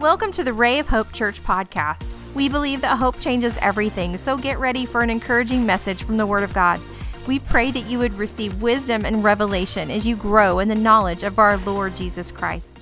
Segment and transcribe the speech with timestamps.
[0.00, 2.34] Welcome to the Ray of Hope Church podcast.
[2.34, 6.24] We believe that hope changes everything, so get ready for an encouraging message from the
[6.24, 6.80] Word of God.
[7.26, 11.22] We pray that you would receive wisdom and revelation as you grow in the knowledge
[11.22, 12.78] of our Lord Jesus Christ.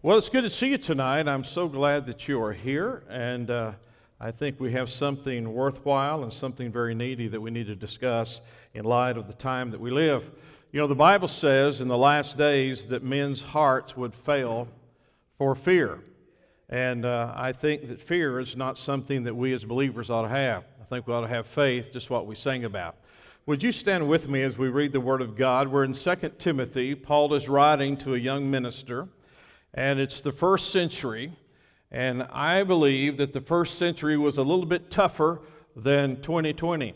[0.00, 1.28] Well, it's good to see you tonight.
[1.28, 3.72] I'm so glad that you are here, and uh,
[4.18, 8.40] I think we have something worthwhile and something very needy that we need to discuss
[8.72, 10.24] in light of the time that we live.
[10.72, 14.68] You know, the Bible says in the last days that men's hearts would fail
[15.38, 16.00] for fear.
[16.68, 20.28] And uh, I think that fear is not something that we as believers ought to
[20.28, 20.64] have.
[20.80, 22.96] I think we ought to have faith, just what we sang about.
[23.46, 25.68] Would you stand with me as we read the Word of God?
[25.68, 26.94] We're in 2 Timothy.
[26.94, 29.08] Paul is writing to a young minister,
[29.74, 31.32] and it's the first century.
[31.90, 35.42] And I believe that the first century was a little bit tougher
[35.76, 36.94] than 2020.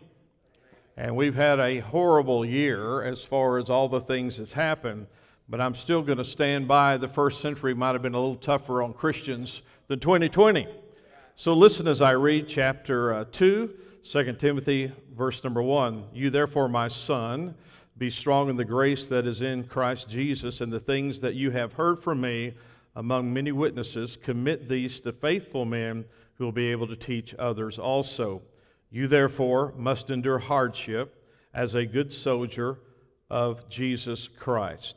[0.96, 5.06] And we've had a horrible year as far as all the things that's happened
[5.48, 8.36] but I'm still going to stand by the first century might have been a little
[8.36, 10.66] tougher on Christians than 2020.
[11.34, 13.70] So listen as I read chapter uh, 2,
[14.02, 16.04] 2 Timothy, verse number 1.
[16.12, 17.54] You therefore, my son,
[17.96, 21.50] be strong in the grace that is in Christ Jesus, and the things that you
[21.50, 22.54] have heard from me
[22.98, 26.04] among many witnesses, commit these to faithful men
[26.34, 28.42] who will be able to teach others also.
[28.90, 32.80] You therefore must endure hardship as a good soldier
[33.30, 34.96] of Jesus Christ.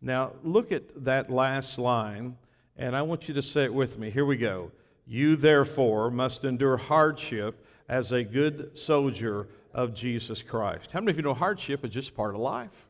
[0.00, 2.36] Now, look at that last line,
[2.76, 4.10] and I want you to say it with me.
[4.10, 4.70] Here we go.
[5.06, 10.92] You, therefore, must endure hardship as a good soldier of Jesus Christ.
[10.92, 12.86] How many of you know hardship is just part of life?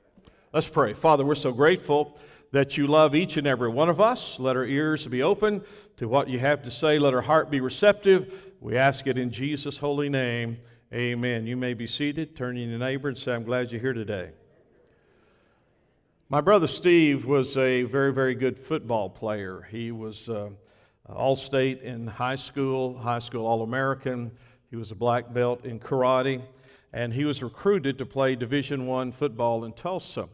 [0.52, 0.94] Let's pray.
[0.94, 2.18] Father, we're so grateful
[2.52, 4.38] that you love each and every one of us.
[4.38, 5.62] Let our ears be open
[5.98, 6.98] to what you have to say.
[6.98, 8.52] Let our heart be receptive.
[8.60, 10.58] We ask it in Jesus' holy name.
[10.92, 11.46] Amen.
[11.46, 12.34] You may be seated.
[12.34, 14.30] Turn to your neighbor and say, I'm glad you're here today.
[16.30, 19.66] My brother Steve was a very, very good football player.
[19.70, 20.50] He was uh,
[21.08, 24.32] all state in high school, high school All American.
[24.68, 26.42] He was a black belt in karate,
[26.92, 30.28] and he was recruited to play Division One football in Tulsa.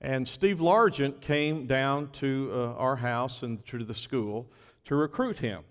[0.00, 4.50] And Steve Largent came down to uh, our house and to the school
[4.86, 5.62] to recruit him.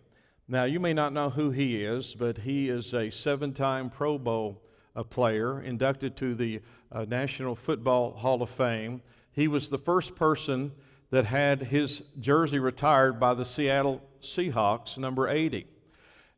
[0.48, 4.18] Now, you may not know who he is, but he is a seven time Pro
[4.18, 4.62] Bowl
[4.96, 6.62] uh, player, inducted to the
[6.94, 9.02] uh, National Football Hall of Fame.
[9.32, 10.72] He was the first person
[11.12, 15.68] that had his jersey retired by the Seattle Seahawks, number 80.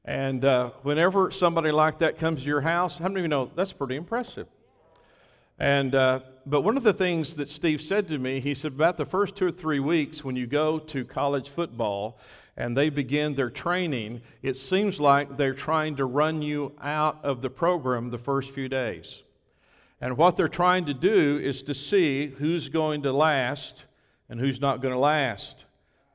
[0.05, 3.51] And uh, whenever somebody like that comes to your house, how many of you know
[3.55, 4.47] that's pretty impressive?
[5.59, 8.97] And, uh, but one of the things that Steve said to me, he said, about
[8.97, 12.17] the first two or three weeks when you go to college football
[12.57, 17.41] and they begin their training, it seems like they're trying to run you out of
[17.41, 19.21] the program the first few days.
[20.01, 23.85] And what they're trying to do is to see who's going to last
[24.29, 25.65] and who's not going to last,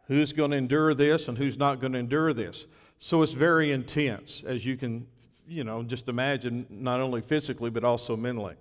[0.09, 2.67] who's going to endure this and who's not going to endure this.
[2.99, 5.07] So it's very intense, as you can,
[5.47, 8.57] you know, just imagine, not only physically, but also mentally.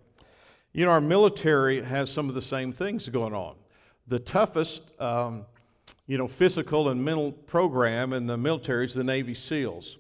[0.74, 3.56] You know, our military has some of the same things going on.
[4.08, 5.46] The toughest, um,
[6.06, 9.98] you know, physical and mental program in the military is the Navy SEALs.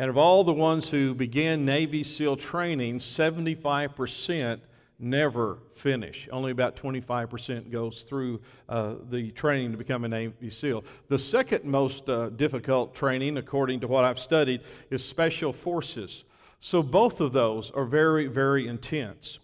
[0.00, 4.60] And of all the ones who began Navy SEAL training, 75%
[4.98, 6.26] never finish.
[6.32, 10.84] Only about 25% goes through uh, the training to become a Navy SEAL.
[11.08, 16.24] The second most uh, difficult training, according to what I've studied, is Special Forces.
[16.60, 19.38] So both of those are very, very intense.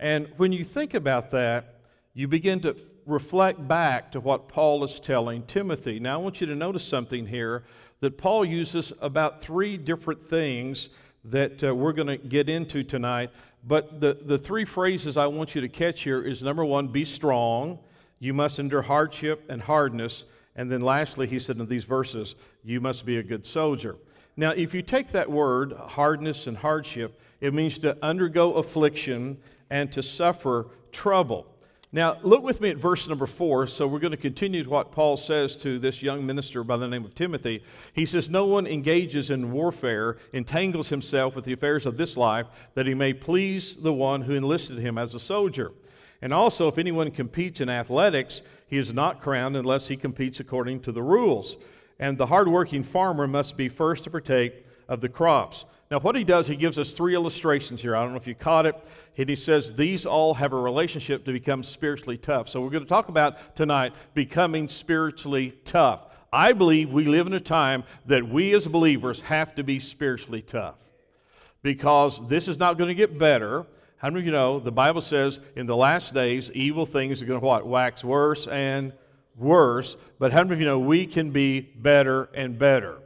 [0.00, 1.76] And when you think about that,
[2.12, 2.74] you begin to
[3.06, 6.00] reflect back to what Paul is telling Timothy.
[6.00, 7.62] Now, I want you to notice something here
[8.02, 10.88] that Paul uses about three different things
[11.24, 13.30] that uh, we're going to get into tonight.
[13.64, 17.04] But the, the three phrases I want you to catch here is number one, be
[17.04, 17.78] strong.
[18.18, 20.24] You must endure hardship and hardness.
[20.56, 23.94] And then lastly, he said in these verses, you must be a good soldier.
[24.36, 29.38] Now, if you take that word, hardness and hardship, it means to undergo affliction
[29.70, 31.46] and to suffer trouble.
[31.94, 33.66] Now, look with me at verse number four.
[33.66, 37.04] So, we're going to continue what Paul says to this young minister by the name
[37.04, 37.62] of Timothy.
[37.92, 42.46] He says, No one engages in warfare, entangles himself with the affairs of this life,
[42.74, 45.72] that he may please the one who enlisted him as a soldier.
[46.22, 50.80] And also, if anyone competes in athletics, he is not crowned unless he competes according
[50.80, 51.58] to the rules.
[51.98, 55.64] And the hardworking farmer must be first to partake of the crops.
[55.90, 57.96] Now, what he does, he gives us three illustrations here.
[57.96, 58.76] I don't know if you caught it.
[59.16, 62.48] And he says these all have a relationship to become spiritually tough.
[62.50, 66.02] So, we're going to talk about tonight becoming spiritually tough.
[66.30, 70.42] I believe we live in a time that we as believers have to be spiritually
[70.42, 70.76] tough
[71.62, 73.66] because this is not going to get better.
[73.96, 77.26] How many of you know the Bible says in the last days, evil things are
[77.26, 77.66] going to what?
[77.66, 78.92] Wax worse and
[79.36, 82.98] worse, but how many of you know we can be better and better?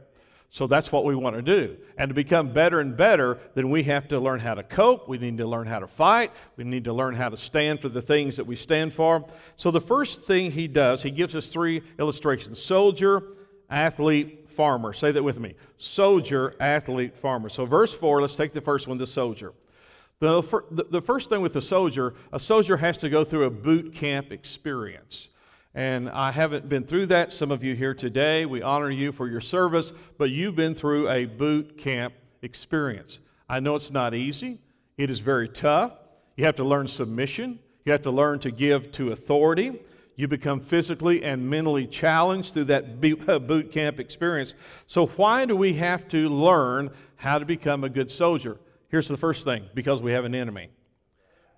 [0.49, 1.77] So that's what we want to do.
[1.97, 5.07] And to become better and better, then we have to learn how to cope.
[5.07, 6.31] We need to learn how to fight.
[6.55, 9.25] We need to learn how to stand for the things that we stand for.
[9.57, 13.23] So the first thing he does, he gives us three illustrations soldier,
[13.69, 14.91] athlete, farmer.
[14.91, 17.47] Say that with me soldier, athlete, farmer.
[17.47, 19.53] So, verse 4, let's take the first one the soldier.
[20.19, 20.41] The,
[20.89, 24.31] the first thing with the soldier, a soldier has to go through a boot camp
[24.31, 25.29] experience.
[25.77, 27.31] And I haven't been through that.
[27.31, 31.07] Some of you here today, we honor you for your service, but you've been through
[31.07, 33.19] a boot camp experience.
[33.47, 34.57] I know it's not easy,
[34.97, 35.91] it is very tough.
[36.35, 39.79] You have to learn submission, you have to learn to give to authority.
[40.15, 42.99] You become physically and mentally challenged through that
[43.47, 44.55] boot camp experience.
[44.87, 48.57] So, why do we have to learn how to become a good soldier?
[48.89, 50.71] Here's the first thing because we have an enemy.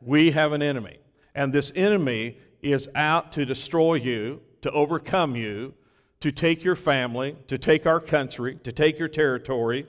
[0.02, 1.00] We have an enemy.
[1.34, 5.74] And this enemy is out to destroy you, to overcome you,
[6.20, 9.88] to take your family, to take our country, to take your territory,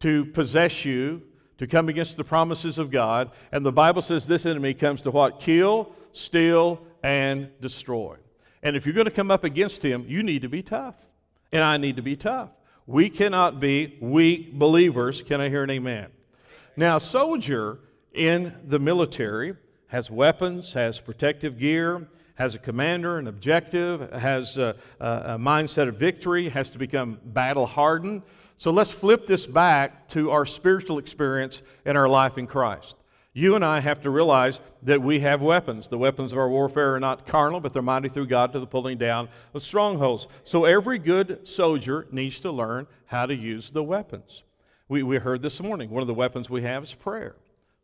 [0.00, 1.22] to possess you,
[1.58, 3.30] to come against the promises of God.
[3.52, 5.40] And the Bible says this enemy comes to what?
[5.40, 8.16] Kill, steal, and destroy.
[8.62, 10.94] And if you're going to come up against him, you need to be tough.
[11.52, 12.50] And I need to be tough.
[12.86, 15.22] We cannot be weak believers.
[15.22, 16.08] Can I hear an amen?
[16.76, 17.78] Now, soldier
[18.12, 19.56] in the military
[19.88, 25.96] has weapons, has protective gear, has a commander, an objective, has a, a, mindset of
[25.96, 28.22] victory, has to become battle hardened.
[28.58, 32.94] So let's flip this back to our spiritual experience and our life in Christ.
[33.32, 35.88] You and I have to realize that we have weapons.
[35.88, 38.66] The weapons of our warfare are not carnal, but they're mighty through God to the
[38.66, 40.26] pulling down of strongholds.
[40.44, 44.42] So every good soldier needs to learn how to use the weapons.
[44.88, 47.36] We, we heard this morning one of the weapons we have is prayer,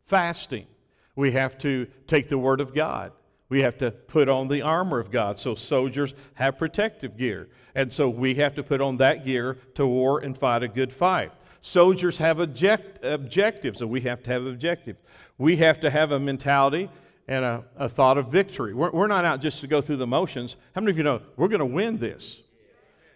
[0.05, 0.67] fasting,
[1.15, 3.11] we have to take the Word of God.
[3.47, 5.39] We have to put on the armor of God.
[5.39, 7.49] So soldiers have protective gear.
[7.75, 10.91] And so we have to put on that gear to war and fight a good
[10.91, 11.31] fight.
[11.61, 14.99] Soldiers have object- objectives, and we have to have objectives.
[15.37, 16.89] We have to have a mentality
[17.27, 18.73] and a, a thought of victory.
[18.73, 20.55] We're, we're not out just to go through the motions.
[20.73, 22.41] How many of you know we're going to win this?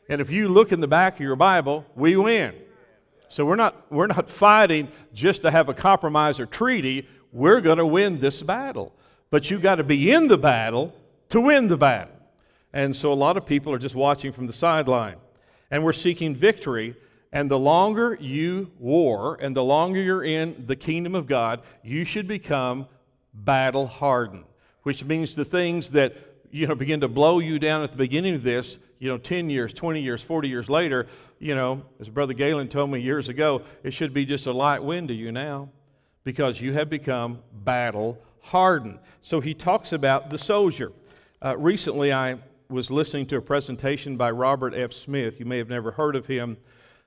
[0.09, 2.55] And if you look in the back of your Bible, we win.
[3.29, 7.77] So we're not, we're not fighting just to have a compromise or treaty we're going
[7.77, 8.93] to win this battle.
[9.29, 10.93] But you've got to be in the battle
[11.29, 12.15] to win the battle.
[12.73, 15.17] And so a lot of people are just watching from the sideline.
[15.71, 16.95] And we're seeking victory.
[17.31, 22.03] And the longer you war and the longer you're in the kingdom of God, you
[22.03, 22.87] should become
[23.33, 24.45] battle hardened,
[24.81, 26.15] which means the things that
[26.49, 29.51] you know begin to blow you down at the beginning of this, you know, 10
[29.51, 31.05] years, 20 years, 40 years later,
[31.37, 34.83] you know, as Brother Galen told me years ago, it should be just a light
[34.83, 35.69] wind to you now
[36.23, 38.99] because you have become battle hardened.
[39.21, 40.91] So he talks about the soldier.
[41.41, 42.37] Uh, recently, I
[42.69, 44.93] was listening to a presentation by Robert F.
[44.93, 45.39] Smith.
[45.39, 46.57] You may have never heard of him.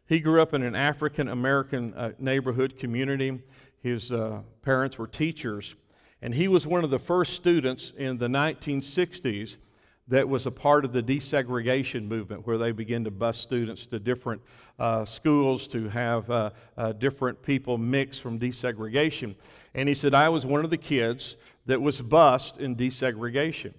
[0.06, 3.40] He grew up in an African American uh, neighborhood community.
[3.80, 5.74] His uh, parents were teachers,
[6.20, 9.58] and he was one of the first students in the 1960s
[10.08, 13.98] that was a part of the desegregation movement, where they began to bus students to
[13.98, 14.42] different
[14.78, 19.34] uh, schools to have uh, uh, different people mix from desegregation.
[19.74, 23.74] And he said, I was one of the kids that was bused in desegregation.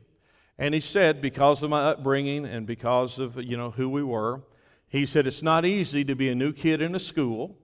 [0.58, 4.42] And he said, because of my upbringing and because of you know who we were,
[4.88, 7.58] he said it's not easy to be a new kid in a school.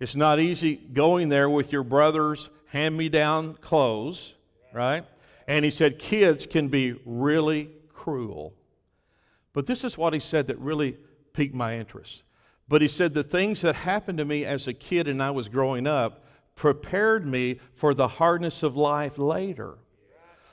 [0.00, 4.34] It's not easy going there with your brother's hand-me-down clothes,
[4.72, 5.04] right?
[5.46, 7.70] And he said kids can be really
[8.04, 8.52] cruel.
[9.54, 10.98] But this is what he said that really
[11.32, 12.24] piqued my interest.
[12.68, 15.48] But he said the things that happened to me as a kid and I was
[15.48, 19.78] growing up prepared me for the hardness of life later.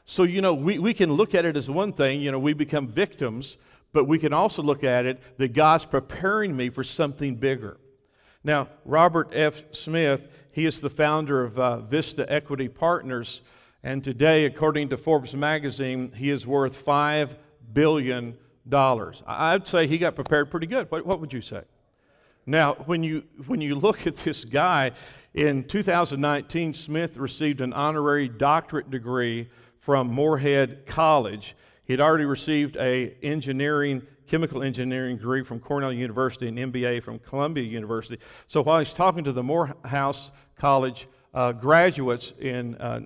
[0.05, 2.53] So, you know, we, we can look at it as one thing, you know, we
[2.53, 3.57] become victims,
[3.91, 7.77] but we can also look at it that God's preparing me for something bigger.
[8.43, 9.61] Now, Robert F.
[9.71, 13.41] Smith, he is the founder of uh, Vista Equity Partners.
[13.83, 17.35] And today, according to Forbes magazine, he is worth $5
[17.73, 18.37] billion.
[18.71, 20.89] I'd say he got prepared pretty good.
[20.91, 21.63] What, what would you say?
[22.45, 24.91] Now, when you, when you look at this guy,
[25.33, 31.55] in 2019, Smith received an honorary doctorate degree from Morehouse College.
[31.83, 37.17] He had already received a engineering, chemical engineering degree from Cornell University and MBA from
[37.19, 38.19] Columbia University.
[38.47, 42.99] So while he's talking to the Morehouse College uh, graduates in uh,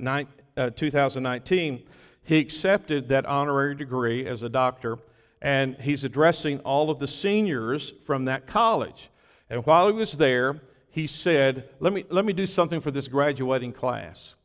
[0.57, 1.83] uh, 2019,
[2.23, 4.97] he accepted that honorary degree as a doctor,
[5.41, 9.09] and he's addressing all of the seniors from that college.
[9.49, 13.07] And while he was there, he said, let me, let me do something for this
[13.07, 14.35] graduating class.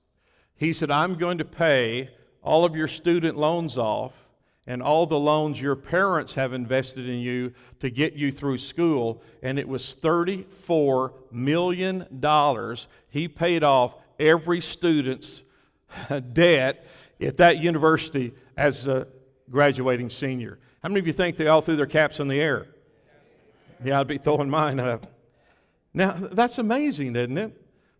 [0.56, 2.10] He said, I'm going to pay
[2.42, 4.12] all of your student loans off,
[4.66, 9.22] and all the loans your parents have invested in you to get you through school,
[9.42, 12.76] and it was $34 million.
[13.08, 15.42] He paid off every student's
[16.32, 16.86] debt
[17.20, 19.06] at that university as a
[19.50, 20.58] graduating senior.
[20.82, 22.66] How many of you think they all threw their caps in the air?
[23.84, 25.06] Yeah, I'd be throwing mine up.
[25.92, 27.56] Now, that's amazing, isn't it?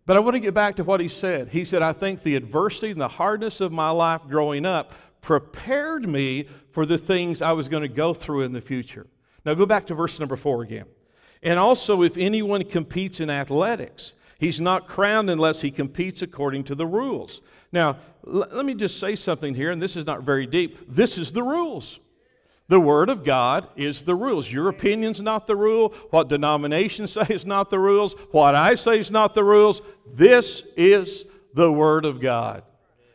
[0.07, 1.49] But I want to get back to what he said.
[1.49, 6.09] He said, I think the adversity and the hardness of my life growing up prepared
[6.09, 9.07] me for the things I was going to go through in the future.
[9.45, 10.87] Now, go back to verse number four again.
[11.43, 16.75] And also, if anyone competes in athletics, he's not crowned unless he competes according to
[16.75, 17.43] the rules.
[17.71, 20.79] Now, l- let me just say something here, and this is not very deep.
[20.89, 22.01] This is the rules.
[22.69, 24.51] The Word of God is the rules.
[24.51, 25.93] Your opinion's not the rule.
[26.11, 28.15] What denominations say is not the rules.
[28.31, 29.83] What I say is not the rules.
[30.13, 32.63] This is the Word of God.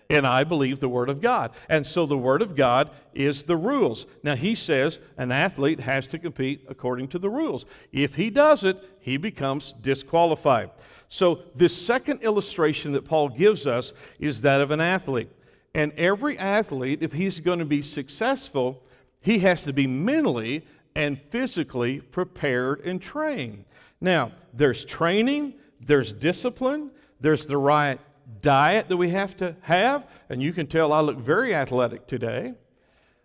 [0.09, 1.51] And I believe the Word of God.
[1.69, 4.05] And so the Word of God is the rules.
[4.23, 7.65] Now, he says an athlete has to compete according to the rules.
[7.91, 10.69] If he does it, he becomes disqualified.
[11.15, 15.29] So, this second illustration that Paul gives us is that of an athlete.
[15.73, 18.83] And every athlete, if he's going to be successful,
[19.21, 23.63] he has to be mentally and physically prepared and trained.
[24.01, 26.91] Now, there's training, there's discipline,
[27.21, 27.97] there's the right
[28.41, 32.55] diet that we have to have, and you can tell I look very athletic today.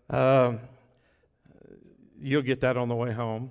[0.09, 0.59] Uh,
[2.21, 3.51] you'll get that on the way home.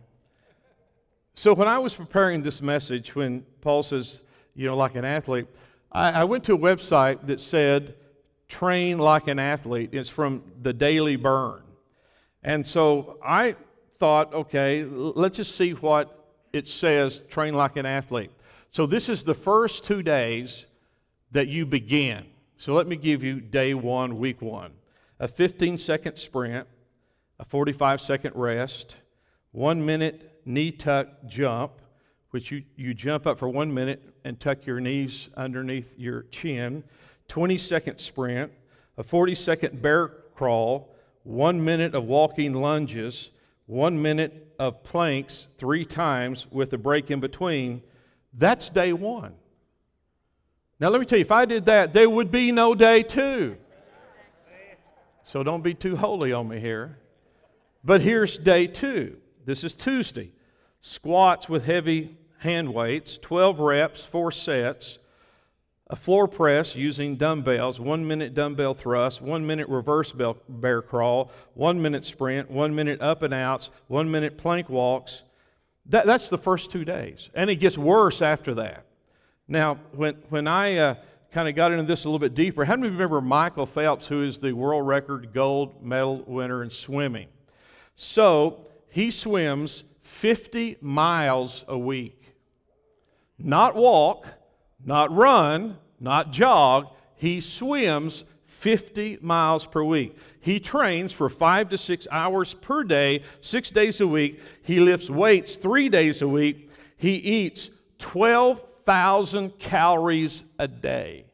[1.35, 4.21] So, when I was preparing this message, when Paul says,
[4.59, 5.47] you know, like an athlete,
[5.89, 7.95] I, I went to a website that said,
[8.49, 9.91] train like an athlete.
[9.93, 11.61] It's from the Daily Burn.
[12.43, 13.55] And so I
[13.99, 18.31] thought, okay, let's just see what it says train like an athlete.
[18.71, 20.65] So this is the first two days
[21.31, 22.25] that you begin.
[22.57, 24.73] So let me give you day one, week one
[25.21, 26.67] a 15 second sprint,
[27.39, 28.97] a 45 second rest,
[29.51, 31.73] one minute knee tuck jump,
[32.31, 36.83] which you, you jump up for one minute and tuck your knees underneath your chin,
[37.27, 38.51] 20 second sprint,
[38.97, 43.31] a 40 second bear crawl, one minute of walking lunges,
[43.65, 47.81] one minute of planks three times with a break in between.
[48.33, 49.33] That's day one.
[50.79, 53.57] Now, let me tell you, if I did that, there would be no day two.
[55.23, 56.97] So don't be too holy on me here.
[57.83, 59.17] But here's day two.
[59.45, 60.31] This is Tuesday.
[60.81, 64.99] Squats with heavy hand weights, 12 reps, four sets
[65.91, 70.13] a floor press using dumbbells, one minute dumbbell thrust, one minute reverse
[70.47, 75.23] bear crawl, one minute sprint, one minute up and outs, one minute plank walks.
[75.87, 77.29] That, that's the first two days.
[77.33, 78.85] And it gets worse after that.
[79.47, 80.95] Now, when, when I uh,
[81.31, 84.23] kind of got into this a little bit deeper, how many remember Michael Phelps, who
[84.23, 87.29] is the world record gold medal winner in swimming?
[87.95, 92.35] So he swims 50 miles a week.
[93.37, 94.25] Not walk,
[94.83, 96.89] not run, not jog.
[97.15, 100.17] He swims 50 miles per week.
[100.41, 104.41] He trains for five to six hours per day, six days a week.
[104.61, 106.69] He lifts weights three days a week.
[106.97, 111.25] He eats 12,000 calories a day.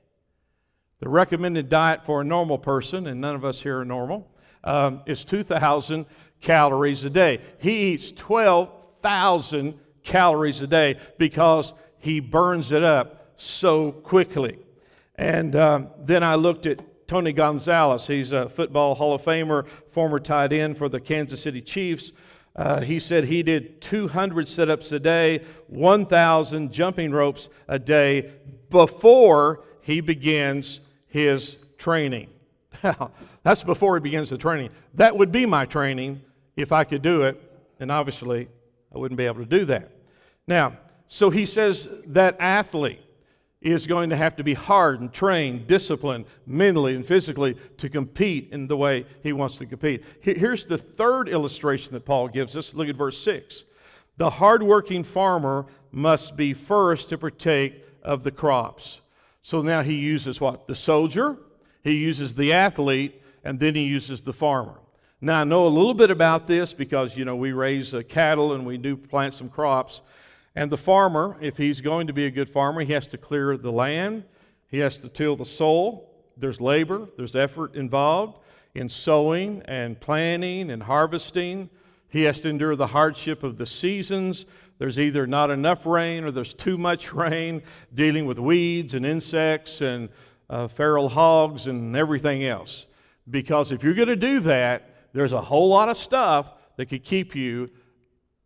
[1.00, 4.30] The recommended diet for a normal person, and none of us here are normal,
[4.66, 6.06] um, is 2,000
[6.42, 7.40] calories a day.
[7.60, 14.60] He eats 12,000 calories a day because he burns it up so quickly.
[15.16, 18.08] And um, then I looked at Tony Gonzalez.
[18.08, 22.12] He's a football Hall of Famer, former tight end for the Kansas City Chiefs.
[22.56, 28.32] Uh, he said he did 200 sit ups a day, 1,000 jumping ropes a day
[28.70, 32.30] before he begins his training.
[33.44, 34.70] That's before he begins the training.
[34.94, 36.22] That would be my training
[36.56, 37.42] if I could do it,
[37.80, 38.48] and obviously
[38.94, 39.92] I wouldn't be able to do that.
[40.48, 40.78] Now,
[41.08, 43.02] so he says that athlete,
[43.66, 48.50] is going to have to be hard and trained, disciplined mentally and physically to compete
[48.52, 50.04] in the way he wants to compete.
[50.22, 52.76] Here's the third illustration that Paul gives us.
[52.76, 53.64] Look at verse 6.
[54.18, 59.02] The hardworking farmer must be first to partake of the crops.
[59.42, 60.68] So now he uses what?
[60.68, 61.38] The soldier,
[61.86, 64.80] he uses the athlete, and then he uses the farmer.
[65.22, 68.54] Now I know a little bit about this because, you know, we raise uh, cattle
[68.54, 70.02] and we do plant some crops.
[70.56, 73.56] And the farmer, if he's going to be a good farmer, he has to clear
[73.56, 74.24] the land,
[74.68, 76.10] he has to till the soil.
[76.36, 78.40] There's labor, there's effort involved
[78.74, 81.70] in sowing and planting and harvesting.
[82.10, 84.46] He has to endure the hardship of the seasons.
[84.80, 87.62] There's either not enough rain or there's too much rain,
[87.94, 90.10] dealing with weeds and insects and
[90.50, 92.86] uh, feral hogs and everything else.
[93.30, 97.06] Because if you're going to do that, There's a whole lot of stuff that could
[97.06, 97.70] keep you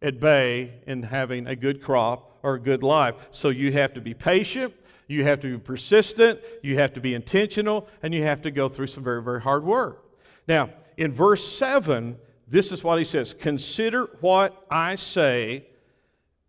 [0.04, 3.16] at bay in having a good crop or a good life.
[3.32, 4.76] So you have to be patient,
[5.08, 8.70] you have to be persistent, you have to be intentional, and you have to go
[8.70, 10.06] through some very, very hard work.
[10.48, 15.66] Now, in verse 7, this is what he says Consider what I say,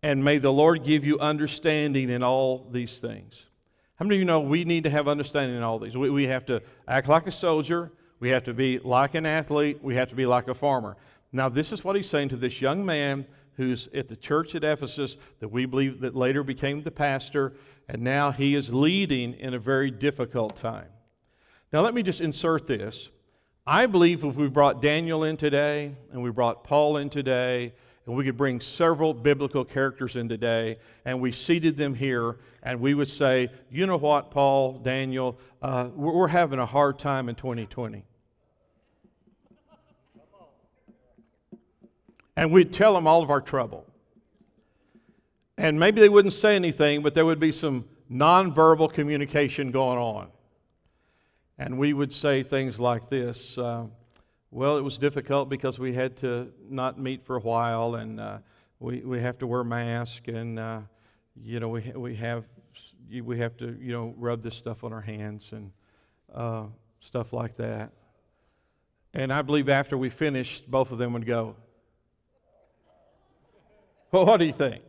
[0.03, 3.47] and may the Lord give you understanding in all these things.
[4.01, 5.95] How many of you know we need to have understanding in all these?
[5.95, 9.77] We, we have to act like a soldier, we have to be like an athlete,
[9.83, 10.97] we have to be like a farmer.
[11.31, 13.27] Now, this is what he's saying to this young man
[13.57, 17.53] who's at the church at Ephesus that we believe that later became the pastor,
[17.87, 20.89] and now he is leading in a very difficult time.
[21.71, 23.09] Now, let me just insert this.
[23.67, 27.75] I believe if we brought Daniel in today and we brought Paul in today,
[28.11, 32.81] and we could bring several biblical characters in today, and we seated them here, and
[32.81, 37.29] we would say, you know what, Paul, Daniel, uh, we're, we're having a hard time
[37.29, 38.03] in 2020.
[42.35, 43.87] And we'd tell them all of our trouble.
[45.57, 50.27] And maybe they wouldn't say anything, but there would be some nonverbal communication going on.
[51.57, 53.85] And we would say things like this uh,
[54.53, 58.39] Well, it was difficult because we had to not meet for a while, and uh,
[58.81, 60.81] we, we have to wear masks, and, uh,
[61.41, 62.43] you know, we, we, have,
[63.23, 65.71] we have to, you know, rub this stuff on our hands and
[66.35, 66.65] uh,
[66.99, 67.93] stuff like that.
[69.13, 71.55] And I believe after we finished, both of them would go,
[74.11, 74.83] Well, what do you think?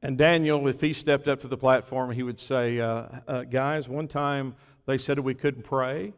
[0.00, 3.88] And Daniel, if he stepped up to the platform, he would say, uh, uh, Guys,
[3.88, 4.54] one time
[4.86, 6.12] they said we couldn't pray.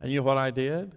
[0.00, 0.92] And you know what I did?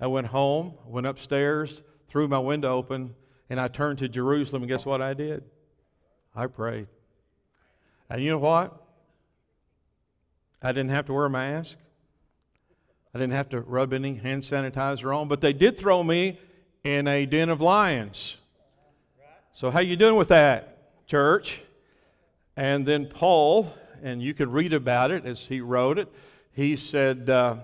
[0.00, 3.14] I went home, went upstairs, threw my window open,
[3.48, 4.62] and I turned to Jerusalem.
[4.62, 5.44] And guess what I did?
[6.34, 6.88] I prayed.
[8.10, 8.80] And you know what?
[10.62, 11.76] I didn't have to wear a mask.
[13.14, 16.40] I didn't have to rub any hand sanitizer on, but they did throw me
[16.82, 18.36] in a den of lions.
[19.52, 21.60] So how you doing with that, church?
[22.56, 26.08] And then Paul, and you can read about it as he wrote it.
[26.52, 27.58] He said, uh,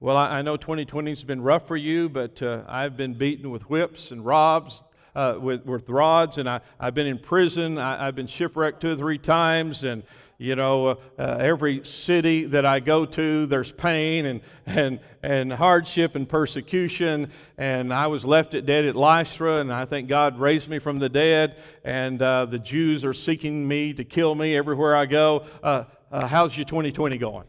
[0.00, 3.68] "Well, I, know 2020 has been rough for you, but uh, I've been beaten with
[3.68, 4.82] whips and robs,
[5.14, 7.78] uh, with, with rods, and I, I've been in prison.
[7.78, 10.04] I, have been shipwrecked two or three times, and
[10.40, 15.52] you know, uh, uh, every city that I go to, there's pain and, and, and
[15.52, 17.32] hardship and persecution.
[17.58, 21.00] And I was left at dead at Lystra, and I think God raised me from
[21.00, 21.56] the dead.
[21.82, 25.44] And uh, the Jews are seeking me to kill me everywhere I go.
[25.60, 27.44] Uh, uh, how's your 2020 going?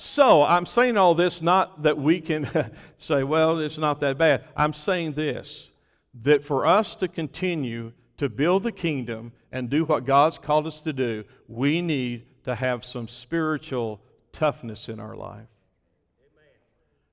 [0.00, 2.48] So I'm saying all this not that we can
[2.98, 4.44] say, well, it's not that bad.
[4.56, 5.68] I'm saying this
[6.22, 10.80] that for us to continue to build the kingdom and do what God's called us
[10.80, 14.00] to do, we need to have some spiritual
[14.32, 15.48] toughness in our life.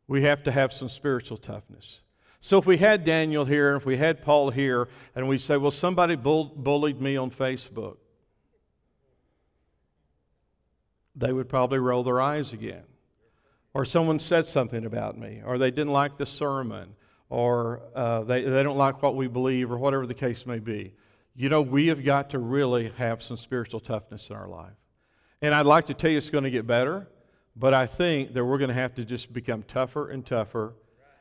[0.07, 1.99] We have to have some spiritual toughness.
[2.39, 5.71] So if we had Daniel here, if we had Paul here, and we say, well,
[5.71, 7.97] somebody bull- bullied me on Facebook,
[11.17, 12.83] they would probably roll their eyes again.
[13.73, 16.95] Or someone said something about me, or they didn't like the sermon,
[17.29, 20.93] or uh, they, they don't like what we believe, or whatever the case may be.
[21.35, 24.73] You know, we have got to really have some spiritual toughness in our life.
[25.41, 27.07] And I'd like to tell you it's going to get better,
[27.55, 30.73] but I think that we're going to have to just become tougher and tougher.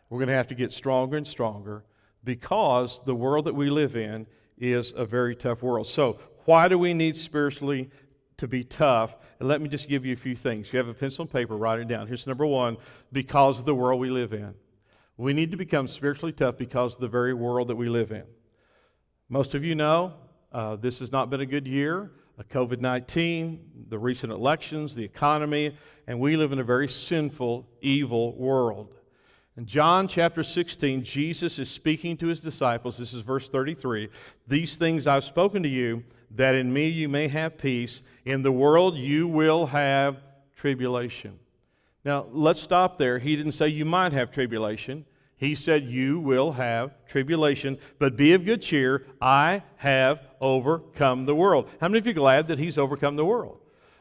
[0.09, 1.85] We're going to have to get stronger and stronger
[2.25, 5.87] because the world that we live in is a very tough world.
[5.87, 7.91] So, why do we need spiritually
[8.38, 9.16] to be tough?
[9.38, 10.72] And let me just give you a few things.
[10.72, 12.07] You have a pencil and paper, write it down.
[12.07, 12.77] Here's number one
[13.12, 14.55] because of the world we live in.
[15.16, 18.25] We need to become spiritually tough because of the very world that we live in.
[19.29, 20.14] Most of you know
[20.53, 22.11] uh, this has not been a good year.
[22.44, 28.37] COVID 19, the recent elections, the economy, and we live in a very sinful, evil
[28.37, 28.94] world.
[29.57, 32.99] In John chapter 16, Jesus is speaking to his disciples.
[32.99, 34.11] This is verse 33.
[34.46, 36.05] These things I've spoken to you,
[36.37, 38.03] that in me you may have peace.
[38.25, 40.16] In the world you will have
[40.57, 41.38] tribulation.
[42.05, 43.18] Now, let's stop there.
[43.18, 45.05] He didn't say you might have tribulation.
[45.37, 49.05] He said, You will have tribulation, but be of good cheer.
[49.20, 51.68] I have overcome the world.
[51.81, 53.59] How many of you are glad that He's overcome the world?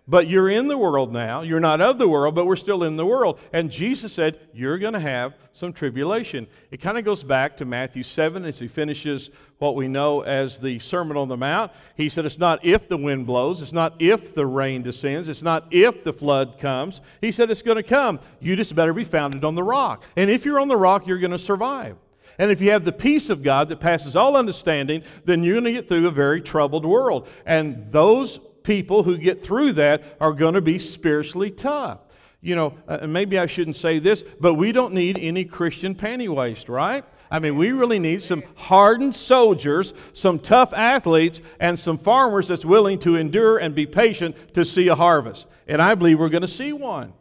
[0.08, 1.42] But you're in the world now.
[1.42, 3.40] You're not of the world, but we're still in the world.
[3.52, 6.46] And Jesus said, You're going to have some tribulation.
[6.70, 10.60] It kind of goes back to Matthew 7 as he finishes what we know as
[10.60, 11.72] the Sermon on the Mount.
[11.96, 15.42] He said, It's not if the wind blows, it's not if the rain descends, it's
[15.42, 17.02] not if the flood comes.
[17.20, 18.20] He said, It's going to come.
[18.40, 20.04] You just better be founded on the rock.
[20.16, 21.98] And if you're on the rock, you're going to survive.
[22.38, 25.66] And if you have the peace of God that passes all understanding, then you're going
[25.66, 27.28] to get through a very troubled world.
[27.46, 32.00] And those people who get through that are going to be spiritually tough.
[32.42, 36.28] you know, uh, maybe I shouldn't say this, but we don't need any Christian panty
[36.68, 37.06] right?
[37.32, 42.66] I mean, we really need some hardened soldiers, some tough athletes, and some farmers that's
[42.66, 45.48] willing to endure and be patient to see a harvest.
[45.68, 47.14] And I believe we're going to see one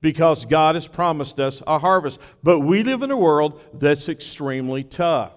[0.00, 2.20] because God has promised us a harvest.
[2.42, 5.32] But we live in a world that's extremely tough.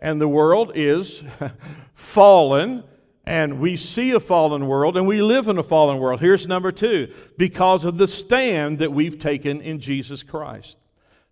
[0.00, 1.22] And the world is
[1.94, 2.84] fallen
[3.26, 6.20] and we see a fallen world and we live in a fallen world.
[6.20, 10.76] Here's number two because of the stand that we've taken in Jesus Christ.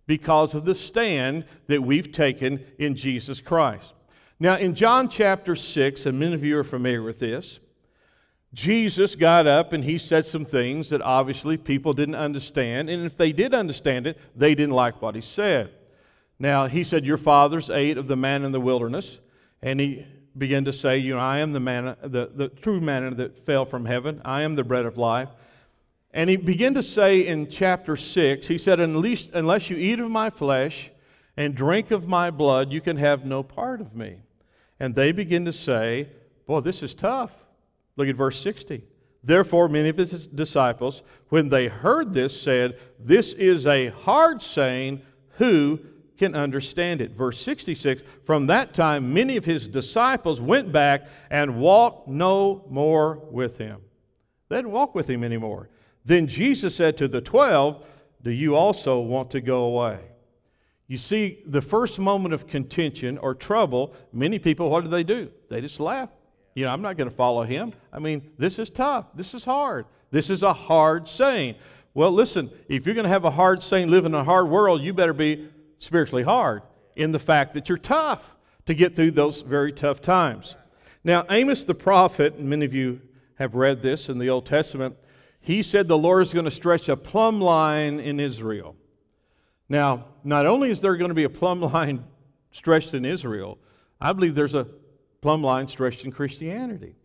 [0.07, 3.93] Because of the stand that we've taken in Jesus Christ.
[4.39, 7.59] Now, in John chapter 6, and many of you are familiar with this,
[8.53, 12.89] Jesus got up and he said some things that obviously people didn't understand.
[12.89, 15.71] And if they did understand it, they didn't like what he said.
[16.37, 19.19] Now, he said, Your fathers ate of the man in the wilderness.
[19.61, 20.05] And he
[20.37, 23.65] began to say, You know, I am the manna, the, the true manna that fell
[23.65, 24.21] from heaven.
[24.25, 25.29] I am the bread of life.
[26.11, 30.09] And he began to say in chapter 6, he said, Unless, unless you eat of
[30.09, 30.89] my flesh
[31.35, 34.19] and drink of my blood, you can have no part of me.
[34.79, 36.09] And they begin to say,
[36.45, 37.31] Boy, this is tough.
[37.97, 38.83] Look at verse 60.
[39.23, 45.01] Therefore, many of his disciples, when they heard this, said, This is a hard saying.
[45.37, 45.81] Who
[46.17, 47.11] can understand it.
[47.11, 53.21] Verse 66 From that time, many of his disciples went back and walked no more
[53.31, 53.81] with him.
[54.49, 55.69] They didn't walk with him anymore.
[56.05, 57.83] Then Jesus said to the twelve,
[58.21, 59.99] Do you also want to go away?
[60.87, 65.31] You see, the first moment of contention or trouble, many people, what do they do?
[65.49, 66.09] They just laugh.
[66.53, 67.73] You know, I'm not going to follow him.
[67.91, 69.07] I mean, this is tough.
[69.15, 69.87] This is hard.
[70.11, 71.55] This is a hard saying.
[71.95, 74.81] Well, listen, if you're going to have a hard saying, live in a hard world,
[74.81, 75.49] you better be
[75.85, 76.63] spiritually hard
[76.95, 80.55] in the fact that you're tough to get through those very tough times.
[81.03, 83.01] Now, Amos the prophet, and many of you
[83.35, 84.97] have read this in the Old Testament,
[85.39, 88.75] he said the Lord is going to stretch a plumb line in Israel.
[89.69, 92.03] Now, not only is there going to be a plumb line
[92.51, 93.59] stretched in Israel,
[94.01, 94.67] I believe there's a
[95.21, 96.95] plumb line stretched in Christianity.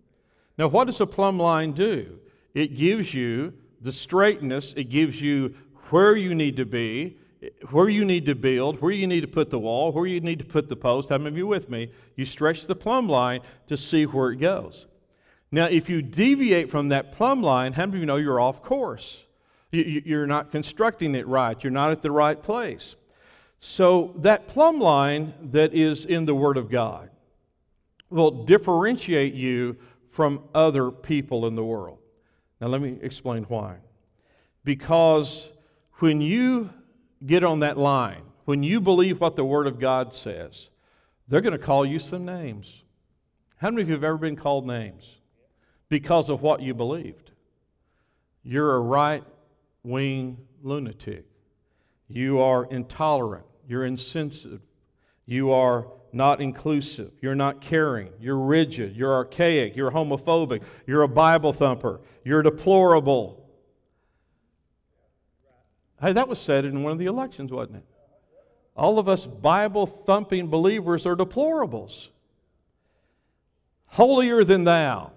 [0.56, 2.18] Now, what does a plumb line do?
[2.54, 5.54] It gives you the straightness, it gives you
[5.90, 7.16] where you need to be,
[7.70, 10.38] where you need to build, where you need to put the wall, where you need
[10.38, 11.08] to put the post.
[11.08, 11.90] How many of you with me?
[12.16, 14.86] You stretch the plumb line to see where it goes.
[15.50, 18.62] Now, if you deviate from that plumb line, how many of you know you're off
[18.62, 19.24] course?
[19.72, 21.62] You're not constructing it right.
[21.62, 22.96] You're not at the right place.
[23.60, 27.10] So, that plumb line that is in the Word of God
[28.08, 29.76] will differentiate you
[30.10, 31.98] from other people in the world.
[32.60, 33.76] Now, let me explain why.
[34.64, 35.48] Because
[35.94, 36.70] when you
[37.24, 40.70] get on that line, when you believe what the Word of God says,
[41.28, 42.82] they're going to call you some names.
[43.58, 45.04] How many of you have ever been called names
[45.88, 47.30] because of what you believed?
[48.42, 49.22] You're a right
[49.82, 51.26] wing lunatic.
[52.08, 53.44] You are intolerant.
[53.68, 54.62] You're insensitive.
[55.26, 57.12] You are not inclusive.
[57.20, 58.10] You're not caring.
[58.20, 58.96] You're rigid.
[58.96, 59.76] You're archaic.
[59.76, 60.62] You're homophobic.
[60.86, 62.00] You're a Bible thumper.
[62.24, 63.39] You're deplorable.
[66.00, 67.84] Hey, that was said in one of the elections, wasn't it?
[68.74, 72.08] All of us Bible thumping believers are deplorables.
[73.86, 75.12] Holier than thou.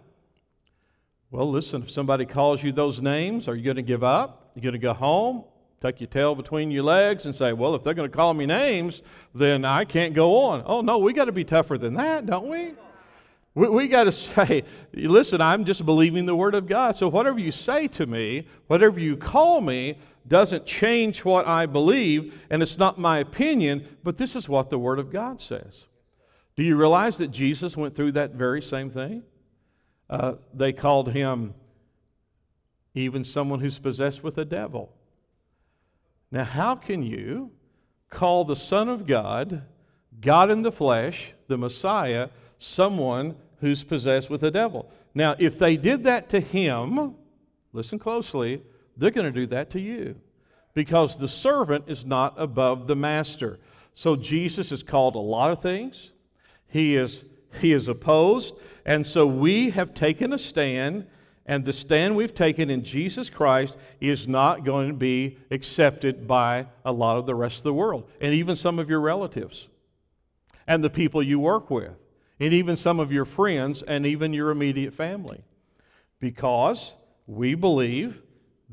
[1.31, 4.51] Well, listen, if somebody calls you those names, are you going to give up?
[4.55, 5.45] Are you going to go home,
[5.79, 8.45] tuck your tail between your legs, and say, well, if they're going to call me
[8.45, 9.01] names,
[9.33, 10.63] then I can't go on?
[10.65, 12.73] Oh, no, we got to be tougher than that, don't we?
[13.55, 16.95] We, we got to say, listen, I'm just believing the Word of God.
[16.95, 22.41] So whatever you say to me, whatever you call me, doesn't change what I believe,
[22.49, 25.85] and it's not my opinion, but this is what the Word of God says.
[26.55, 29.23] Do you realize that Jesus went through that very same thing?
[30.09, 31.53] Uh, they called him
[32.93, 34.93] even someone who's possessed with a devil.
[36.31, 37.51] Now, how can you
[38.09, 39.63] call the Son of God,
[40.21, 44.91] God in the flesh, the Messiah, someone who's possessed with a devil?
[45.15, 47.15] Now, if they did that to him,
[47.71, 48.61] listen closely,
[48.97, 50.15] they're going to do that to you
[50.73, 53.59] because the servant is not above the master.
[53.95, 56.11] So Jesus is called a lot of things.
[56.67, 57.23] He is
[57.59, 61.05] he is opposed, and so we have taken a stand
[61.45, 66.67] and the stand we've taken in Jesus Christ is not going to be accepted by
[66.85, 69.67] a lot of the rest of the world, and even some of your relatives,
[70.67, 71.91] and the people you work with,
[72.39, 75.43] and even some of your friends, and even your immediate family.
[76.19, 76.95] Because
[77.27, 78.21] we believe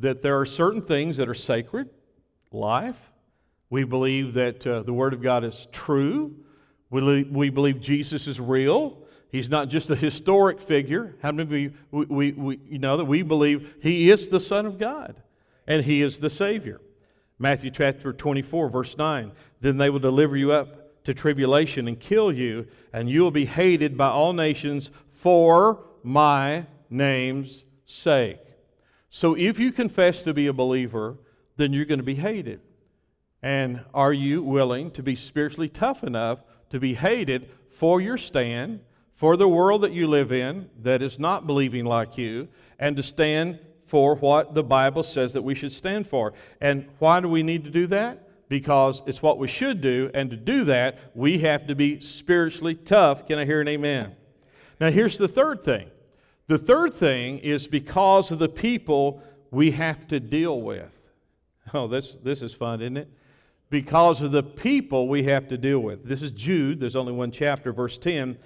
[0.00, 1.88] that there are certain things that are sacred,
[2.52, 3.12] life.
[3.70, 6.34] We believe that uh, the Word of God is true.
[6.90, 8.98] We, we believe Jesus is real.
[9.30, 11.14] He's not just a historic figure.
[11.22, 14.40] How many of you we, we, we, you know that we believe He is the
[14.40, 15.22] Son of God?
[15.70, 16.80] and he is the Savior.
[17.38, 19.30] Matthew chapter 24, verse 9.
[19.60, 23.46] Then they will deliver you up to tribulation and kill you, and you will be
[23.46, 28.40] hated by all nations for my name's sake.
[29.10, 31.18] So if you confess to be a believer,
[31.56, 32.60] then you're going to be hated.
[33.42, 38.80] And are you willing to be spiritually tough enough to be hated for your stand,
[39.16, 43.02] for the world that you live in that is not believing like you, and to
[43.02, 46.32] stand for what the Bible says that we should stand for?
[46.60, 48.28] And why do we need to do that?
[48.48, 52.74] Because it's what we should do, and to do that, we have to be spiritually
[52.74, 53.26] tough.
[53.26, 54.14] Can I hear an amen?
[54.80, 55.90] Now, here's the third thing.
[56.50, 60.92] The third thing is because of the people we have to deal with.
[61.72, 63.08] Oh, this, this is fun, isn't it?
[63.70, 66.04] because of the people we have to deal with.
[66.04, 68.36] This is Jude, there's only one chapter, verse 10.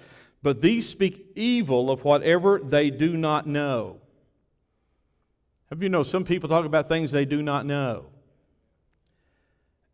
[0.43, 3.97] But these speak evil of whatever they do not know.
[5.71, 8.05] Have you know some people talk about things they do not know?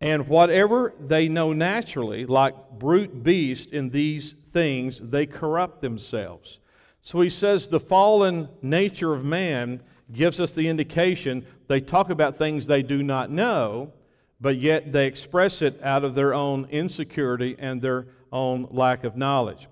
[0.02, 6.60] And whatever they know naturally, like brute beasts in these things, they corrupt themselves.
[7.02, 12.38] So he says the fallen nature of man gives us the indication they talk about
[12.38, 13.94] things they do not know
[14.42, 19.16] but yet they express it out of their own insecurity and their own lack of
[19.16, 19.68] knowledge.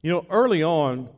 [0.00, 1.08] You know, early on,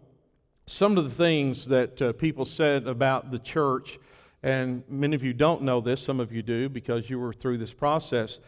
[0.66, 3.98] some of the things that uh, people said about the church,
[4.42, 7.58] and many of you don't know this, some of you do because you were through
[7.58, 8.38] this process.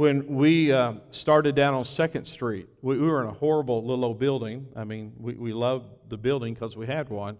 [0.00, 4.06] When we uh, started down on Second Street, we, we, were in a horrible little
[4.06, 4.66] old building.
[4.74, 7.36] I mean, we, we loved the building because we had one,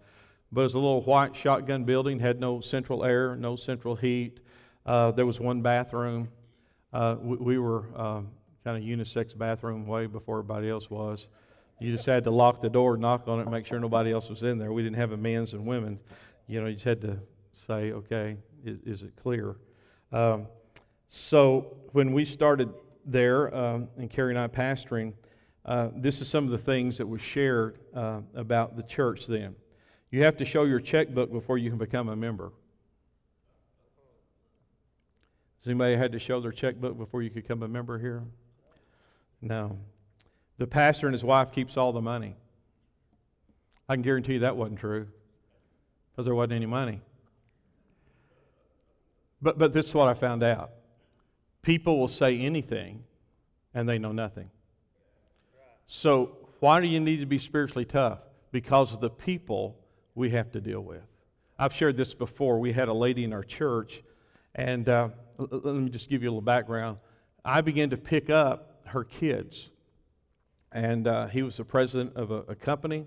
[0.53, 4.41] but it was a little white shotgun building, had no central air, no central heat.
[4.85, 6.29] Uh, there was one bathroom.
[6.93, 8.29] Uh, we, we, were um,
[8.63, 11.29] kind of unisex bathroom way before everybody else was.
[11.81, 14.43] You just had to lock the door, knock on it, make sure nobody else was
[14.43, 14.71] in there.
[14.71, 15.99] We didn't have a men's and women.
[16.47, 17.21] You know, you just had to
[17.55, 19.57] say, okay, is, is it clear?
[20.13, 20.47] Um,
[21.11, 22.73] so when we started
[23.05, 25.13] there, um, and Carrie and I pastoring,
[25.65, 29.57] uh, this is some of the things that was shared uh, about the church then.
[30.13, 32.53] You have to show your checkbook before you can become a member.
[35.59, 38.23] Has anybody had to show their checkbook before you could become a member here?
[39.43, 39.79] No.
[40.59, 42.37] The pastor and his wife keeps all the money.
[43.89, 45.09] I can guarantee you that wasn't true
[46.13, 47.01] because there wasn't any money.
[49.43, 50.71] But, but this is what I found out
[51.63, 53.05] people will say anything
[53.75, 54.51] and they know nothing.
[55.87, 58.21] So, why do you need to be spiritually tough?
[58.53, 59.77] Because of the people
[60.15, 61.03] we have to deal with.
[61.59, 62.59] I've shared this before.
[62.59, 64.03] We had a lady in our church,
[64.55, 66.99] and uh, let me just give you a little background.
[67.45, 69.71] I began to pick up her kids.
[70.73, 73.07] And uh, he was the president of a, a, company,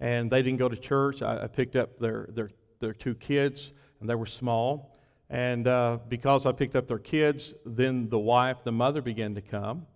[0.00, 1.22] and they didn't go to church.
[1.22, 3.70] I, I, picked up their, their, their two kids,
[4.00, 4.97] and they were small.
[5.30, 9.42] And uh, because I picked up their kids, then the wife, the mother, began to
[9.42, 9.86] come.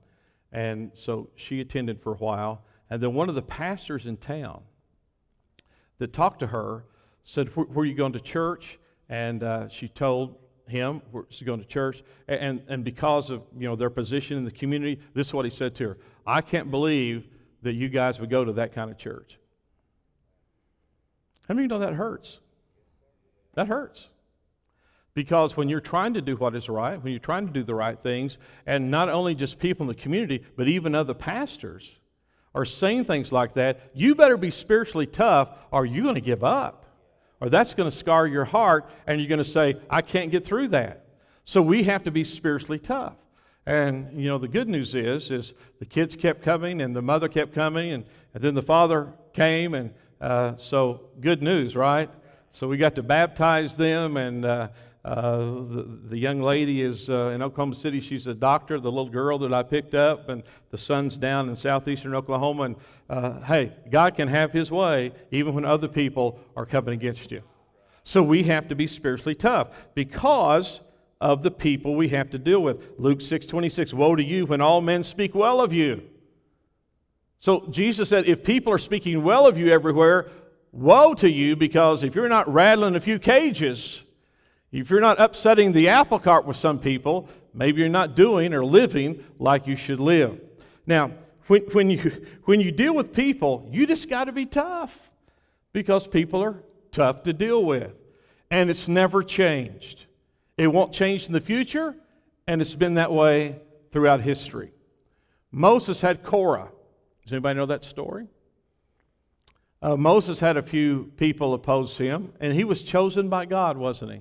[0.53, 2.65] And so she attended for a while.
[2.91, 4.63] And then one of the pastors in town
[5.99, 6.85] that talked to her
[7.25, 8.79] said, Where Were you going to church?
[9.09, 13.77] And uh, she told him, she's going to church, and, and because of you know
[13.77, 15.99] their position in the community, this is what he said to her.
[16.27, 17.27] I can't believe
[17.63, 19.39] that you guys would go to that kind of church.
[21.49, 22.41] How many of you know that hurts?
[23.55, 24.09] That hurts.
[25.15, 27.75] Because when you're trying to do what is right, when you're trying to do the
[27.75, 31.91] right things, and not only just people in the community, but even other pastors
[32.55, 36.43] are saying things like that, you better be spiritually tough or you're going to give
[36.43, 36.83] up
[37.43, 40.45] or that's going to scar your heart, and you're going to say, I can't get
[40.45, 41.07] through that.
[41.45, 43.17] So we have to be spiritually tough.
[43.67, 47.27] And you know, the good news is, is the kids kept coming, and the mother
[47.29, 52.09] kept coming, and, and then the father came, and uh, so good news, right?
[52.53, 54.69] So we got to baptize them, and uh,
[55.05, 58.01] uh, the, the, young lady is uh, in Oklahoma City.
[58.01, 61.57] She's a doctor, the little girl that I picked up, and the son's down in
[61.57, 62.63] southeastern Oklahoma.
[62.63, 62.77] And
[63.11, 67.43] uh, hey, God can have his way even when other people are coming against you.
[68.05, 70.81] So we have to be spiritually tough because
[71.21, 72.93] of the people we have to deal with.
[72.97, 76.03] Luke 6 26, Woe to you when all men speak well of you.
[77.41, 80.31] So Jesus said, if people are speaking well of you everywhere,
[80.71, 84.01] woe to you because if you're not rattling a few cages,
[84.73, 88.65] if you're not upsetting the apple cart with some people, maybe you're not doing or
[88.65, 90.41] living like you should live.
[90.87, 91.13] Now,
[91.47, 94.99] when, when, you, when you deal with people, you just got to be tough
[95.73, 97.93] because people are tough to deal with.
[98.51, 100.07] And it's never changed.
[100.57, 101.95] It won't change in the future,
[102.47, 103.57] and it's been that way
[103.91, 104.73] throughout history.
[105.51, 106.71] Moses had Korah.
[107.25, 108.27] Does anybody know that story?
[109.81, 114.13] Uh, Moses had a few people oppose him, and he was chosen by God, wasn't
[114.13, 114.21] he?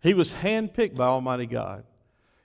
[0.00, 1.84] He was handpicked by Almighty God.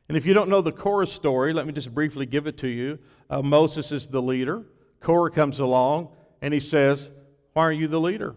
[0.07, 2.67] And if you don't know the Korah story, let me just briefly give it to
[2.67, 2.99] you.
[3.29, 4.63] Uh, Moses is the leader.
[4.99, 6.09] Korah comes along
[6.41, 7.11] and he says,
[7.53, 8.35] Why are you the leader?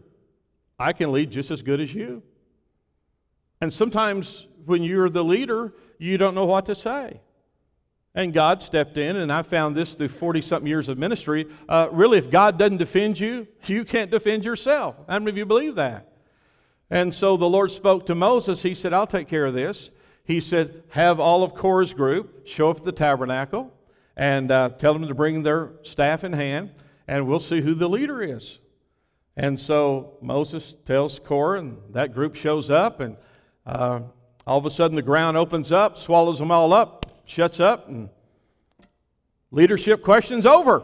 [0.79, 2.22] I can lead just as good as you.
[3.61, 7.20] And sometimes when you're the leader, you don't know what to say.
[8.14, 11.46] And God stepped in, and I found this through 40 something years of ministry.
[11.68, 14.96] Uh, really, if God doesn't defend you, you can't defend yourself.
[15.07, 16.15] How many of you believe that?
[16.90, 18.62] And so the Lord spoke to Moses.
[18.62, 19.90] He said, I'll take care of this.
[20.25, 23.72] He said, Have all of Korah's group show up at the tabernacle
[24.16, 26.70] and uh, tell them to bring their staff in hand,
[27.07, 28.59] and we'll see who the leader is.
[29.37, 33.16] And so Moses tells Korah, and that group shows up, and
[33.66, 34.01] uh,
[34.46, 38.09] all of a sudden the ground opens up, swallows them all up, shuts up, and
[39.51, 40.83] leadership questions over.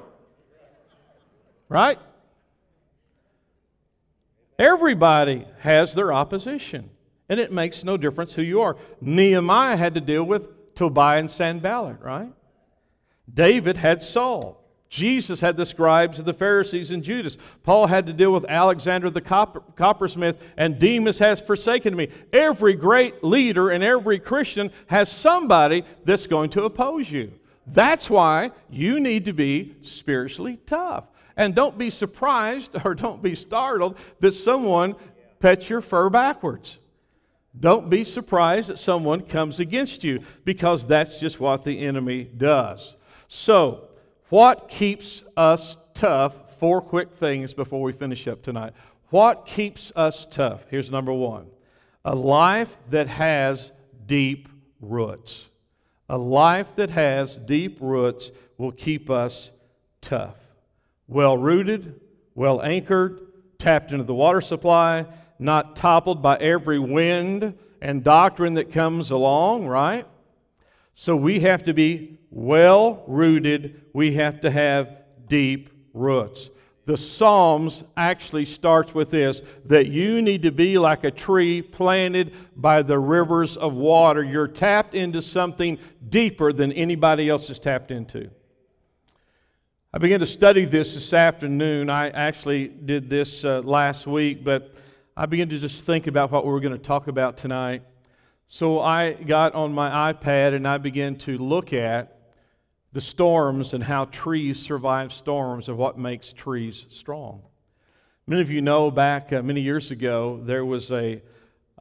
[1.71, 1.99] Right?
[4.63, 6.89] Everybody has their opposition,
[7.29, 8.77] and it makes no difference who you are.
[9.01, 12.33] Nehemiah had to deal with Tobiah and Sanballat, right?
[13.35, 14.63] David had Saul.
[14.89, 17.39] Jesus had the scribes and the Pharisees and Judas.
[17.65, 22.07] Paul had to deal with Alexander the copper, coppersmith, and Demas has forsaken me.
[22.33, 27.33] Every great leader and every Christian has somebody that's going to oppose you.
[27.67, 31.07] That's why you need to be spiritually tough.
[31.37, 34.95] And don't be surprised or don't be startled that someone
[35.41, 36.79] pets your fur backwards.
[37.59, 42.97] Don't be surprised that someone comes against you because that's just what the enemy does.
[43.29, 43.89] So,
[44.31, 46.35] what keeps us tough?
[46.59, 48.73] Four quick things before we finish up tonight.
[49.11, 50.65] What keeps us tough?
[50.71, 51.47] Here's number one
[52.05, 53.73] a life that has
[54.07, 54.49] deep
[54.81, 55.49] roots.
[56.09, 59.51] A life that has deep roots will keep us
[60.01, 60.37] tough.
[61.13, 62.01] Well rooted,
[62.35, 63.21] well anchored,
[63.59, 65.05] tapped into the water supply,
[65.39, 70.07] not toppled by every wind and doctrine that comes along, right?
[70.95, 76.49] So we have to be well rooted, we have to have deep roots.
[76.87, 82.33] The Psalms actually starts with this that you need to be like a tree planted
[82.57, 84.25] by the rivers of water.
[84.25, 88.31] You're tapped into something deeper than anybody else is tapped into.
[89.95, 91.91] I began to study this this afternoon.
[91.91, 94.75] I actually did this uh, last week, but
[95.15, 97.83] I began to just think about what we were going to talk about tonight.
[98.49, 102.19] So I got on my iPad and I began to look at
[102.95, 107.43] the storms and how trees survive storms and what makes trees strong.
[108.27, 111.21] Many of you know back uh, many years ago, there was a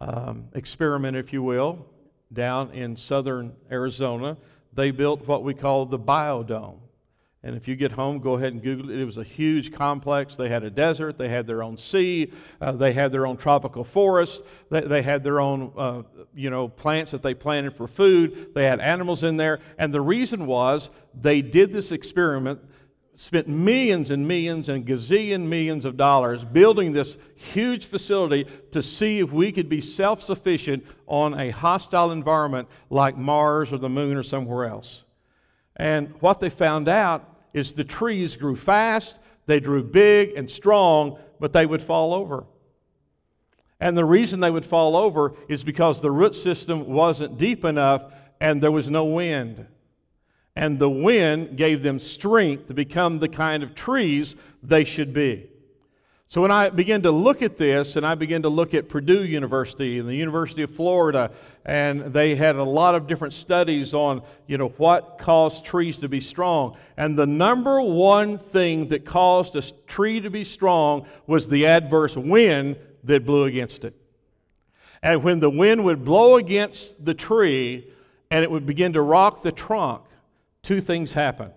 [0.02, 1.86] um, experiment, if you will,
[2.34, 4.36] down in southern Arizona.
[4.74, 6.80] They built what we call the biodome.
[7.44, 9.00] And if you get home, go ahead and Google it.
[9.00, 10.36] It was a huge complex.
[10.36, 13.84] They had a desert, they had their own sea, uh, they had their own tropical
[13.84, 16.04] forest, they, they had their own uh,
[16.36, 19.60] you know, plants that they planted for food, they had animals in there.
[19.80, 22.60] And the reason was they did this experiment,
[23.16, 29.18] spent millions and millions and gazillion millions of dollars building this huge facility to see
[29.18, 34.16] if we could be self sufficient on a hostile environment like Mars or the moon
[34.16, 35.06] or somewhere else.
[35.76, 41.18] And what they found out is the trees grew fast, they grew big and strong,
[41.40, 42.46] but they would fall over.
[43.80, 48.04] And the reason they would fall over is because the root system wasn't deep enough
[48.40, 49.66] and there was no wind.
[50.56, 55.51] And the wind gave them strength to become the kind of trees they should be.
[56.32, 59.26] So when I began to look at this, and I began to look at Purdue
[59.26, 61.30] University and the University of Florida,
[61.66, 66.08] and they had a lot of different studies on, you know, what caused trees to
[66.08, 66.78] be strong.
[66.96, 72.16] And the number one thing that caused a tree to be strong was the adverse
[72.16, 73.94] wind that blew against it.
[75.04, 77.92] And when the wind would blow against the tree
[78.30, 80.04] and it would begin to rock the trunk,
[80.62, 81.52] two things happen.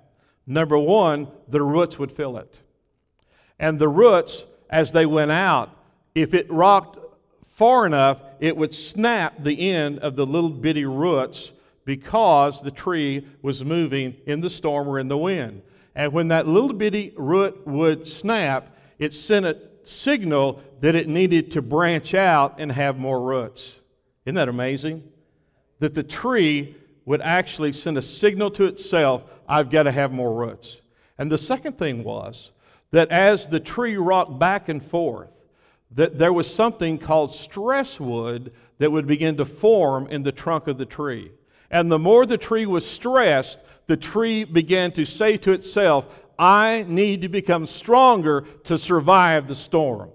[0.48, 2.58] Number one, the roots would fill it.
[3.60, 5.70] And the roots as they went out,
[6.16, 6.98] if it rocked
[7.46, 11.52] far enough, it would snap the end of the little bitty roots
[11.84, 15.62] because the tree was moving in the storm or in the wind.
[15.94, 21.52] And when that little bitty root would snap, it sent a signal that it needed
[21.52, 23.80] to branch out and have more roots.
[24.26, 25.04] Isn't that amazing?
[25.78, 30.34] That the tree would actually send a signal to itself I've got to have more
[30.34, 30.80] roots.
[31.16, 32.50] And the second thing was
[32.94, 35.28] that as the tree rocked back and forth,
[35.90, 40.68] that there was something called stress wood that would begin to form in the trunk
[40.68, 41.32] of the tree.
[41.72, 46.06] And the more the tree was stressed, the tree began to say to itself,
[46.38, 50.10] I need to become stronger to survive the storm.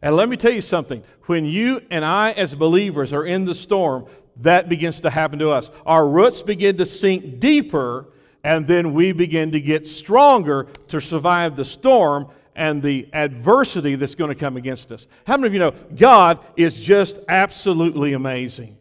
[0.00, 3.54] And let me tell you something when you and I, as believers, are in the
[3.54, 4.06] storm,
[4.36, 5.70] that begins to happen to us.
[5.84, 8.06] Our roots begin to sink deeper,
[8.44, 14.14] and then we begin to get stronger to survive the storm and the adversity that's
[14.14, 15.06] going to come against us.
[15.26, 18.76] How many of you know God is just absolutely amazing?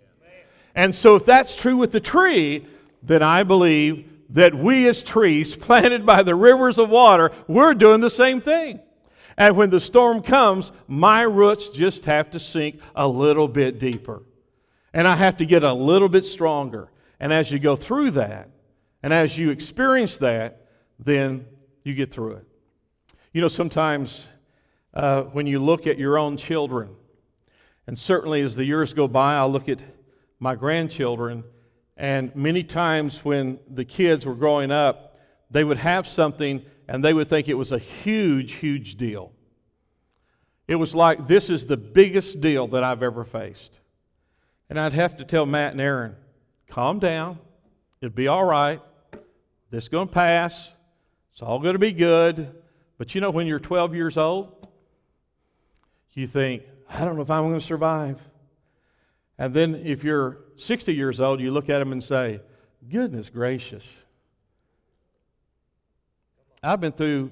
[0.76, 2.66] And so, if that's true with the tree,
[3.03, 8.01] then I believe that we as trees planted by the rivers of water, we're doing
[8.01, 8.80] the same thing.
[9.38, 14.24] And when the storm comes, my roots just have to sink a little bit deeper.
[14.93, 16.89] And I have to get a little bit stronger.
[17.20, 18.49] And as you go through that,
[19.03, 20.67] and as you experience that,
[20.99, 21.45] then
[21.83, 22.47] you get through it.
[23.33, 24.27] You know, sometimes
[24.93, 26.89] uh, when you look at your own children,
[27.87, 29.79] and certainly as the years go by, I'll look at
[30.39, 31.43] my grandchildren,
[31.97, 37.13] and many times when the kids were growing up, they would have something and they
[37.13, 39.31] would think it was a huge, huge deal.
[40.67, 43.79] It was like, this is the biggest deal that I've ever faced.
[44.69, 46.15] And I'd have to tell Matt and Aaron,
[46.69, 47.39] calm down.
[48.01, 48.81] It'll be all right.
[49.72, 50.72] This is going to pass.
[51.32, 52.53] It's all going to be good.
[52.97, 54.67] But you know, when you're 12 years old,
[56.11, 58.19] you think, I don't know if I'm going to survive.
[59.38, 62.41] And then if you're 60 years old, you look at them and say,
[62.89, 63.97] goodness gracious,
[66.61, 67.32] I've been through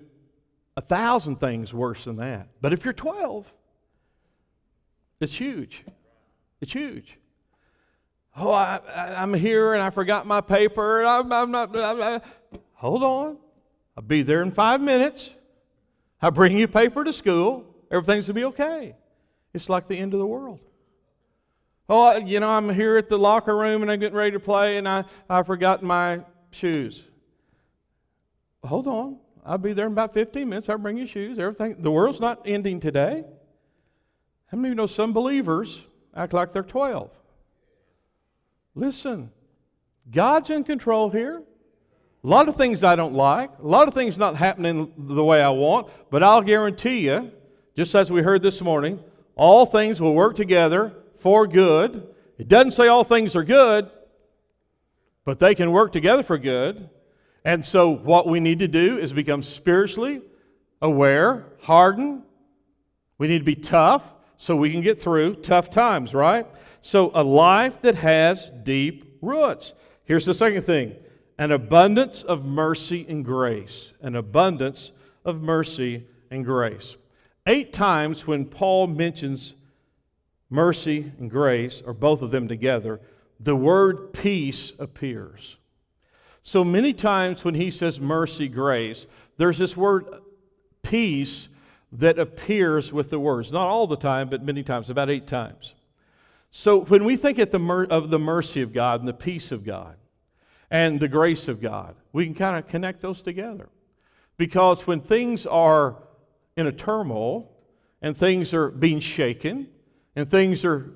[0.78, 2.48] a thousand things worse than that.
[2.62, 3.52] But if you're 12,
[5.20, 5.84] it's huge.
[6.62, 7.18] It's huge.
[8.36, 11.04] Oh, I, am here and I forgot my paper.
[11.04, 11.78] I'm, I'm not.
[11.78, 12.22] I'm,
[12.74, 13.38] hold on.
[13.98, 15.32] I'll be there in five minutes.
[16.22, 17.66] I'll bring you paper to school.
[17.92, 18.96] Everything's going to be okay.
[19.54, 20.60] It's like the end of the world.
[21.88, 24.78] Oh, you know, I'm here at the locker room and I'm getting ready to play
[24.78, 26.22] and I, I forgot my
[26.52, 27.04] shoes.
[28.64, 29.18] Hold on.
[29.46, 30.70] I'll be there in about 15 minutes.
[30.70, 31.40] I'll bring you shoes.
[31.40, 31.78] Everything.
[31.80, 33.24] The world's not ending today.
[34.48, 35.84] How many of you know some believers
[36.16, 37.10] act like they're 12?
[38.76, 39.32] Listen,
[40.12, 41.44] God's in control here.
[42.24, 45.42] A lot of things I don't like, a lot of things not happening the way
[45.42, 47.32] I want, but I'll guarantee you,
[47.78, 49.00] just as we heard this morning,
[49.36, 52.14] all things will work together for good.
[52.38, 53.90] It doesn't say all things are good,
[55.24, 56.90] but they can work together for good.
[57.46, 60.22] And so, what we need to do is become spiritually
[60.82, 62.24] aware, hardened.
[63.18, 64.04] We need to be tough
[64.42, 66.48] so we can get through tough times, right?
[66.82, 69.74] So, a life that has deep roots.
[70.06, 70.96] Here's the second thing
[71.38, 73.92] an abundance of mercy and grace.
[74.02, 74.94] An abundance
[75.26, 76.96] of mercy and grace.
[77.46, 79.56] Eight times when Paul mentions
[80.50, 83.02] mercy and grace, or both of them together,
[83.42, 85.58] the word peace appears.
[86.44, 90.06] So many times when he says mercy, grace, there's this word
[90.82, 91.50] peace
[91.92, 93.52] that appears with the words.
[93.52, 95.74] Not all the time, but many times, about eight times.
[96.52, 99.64] So when we think the mer- of the mercy of God and the peace of
[99.64, 99.96] God
[100.70, 103.70] and the grace of God, we can kind of connect those together.
[104.38, 105.98] Because when things are
[106.56, 107.52] in a turmoil
[108.02, 109.68] and things are being shaken
[110.16, 110.94] and things are,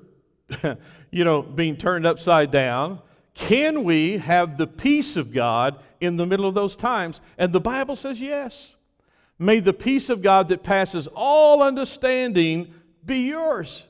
[1.10, 3.00] you know, being turned upside down,
[3.34, 7.20] can we have the peace of God in the middle of those times?
[7.36, 8.73] And the Bible says yes.
[9.38, 12.72] May the peace of God that passes all understanding
[13.04, 13.84] be yours.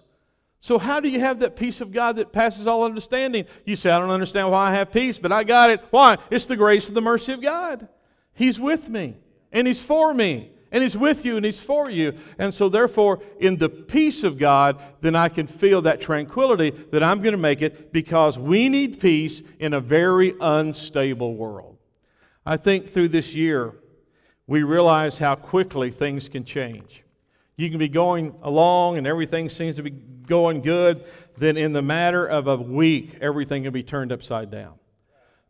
[0.61, 3.45] So, how do you have that peace of God that passes all understanding?
[3.67, 5.85] You say, I don't understand why I have peace, but I got it.
[5.91, 6.17] Why?
[6.31, 7.87] It's the grace and the mercy of God.
[8.33, 9.17] He's with me,
[9.53, 12.15] and He's for me, and He's with you, and He's for you.
[12.39, 17.03] And so, therefore, in the peace of God, then I can feel that tranquility that
[17.03, 21.77] I'm going to make it because we need peace in a very unstable world.
[22.47, 23.75] I think through this year,
[24.47, 27.03] we realize how quickly things can change.
[27.57, 31.05] You can be going along and everything seems to be going good,
[31.37, 34.75] then in the matter of a week, everything can be turned upside down.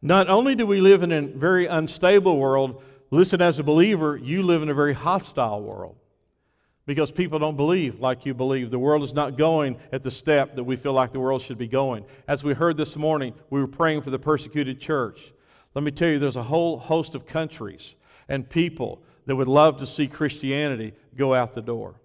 [0.03, 4.43] Not only do we live in a very unstable world, listen, as a believer, you
[4.43, 5.97] live in a very hostile world
[6.87, 8.71] because people don't believe like you believe.
[8.71, 11.57] The world is not going at the step that we feel like the world should
[11.57, 12.05] be going.
[12.29, 15.33] As we heard this morning, we were praying for the persecuted church.
[15.75, 17.95] Let me tell you, there's a whole host of countries
[18.29, 22.01] and people that would love to see Christianity go out the door.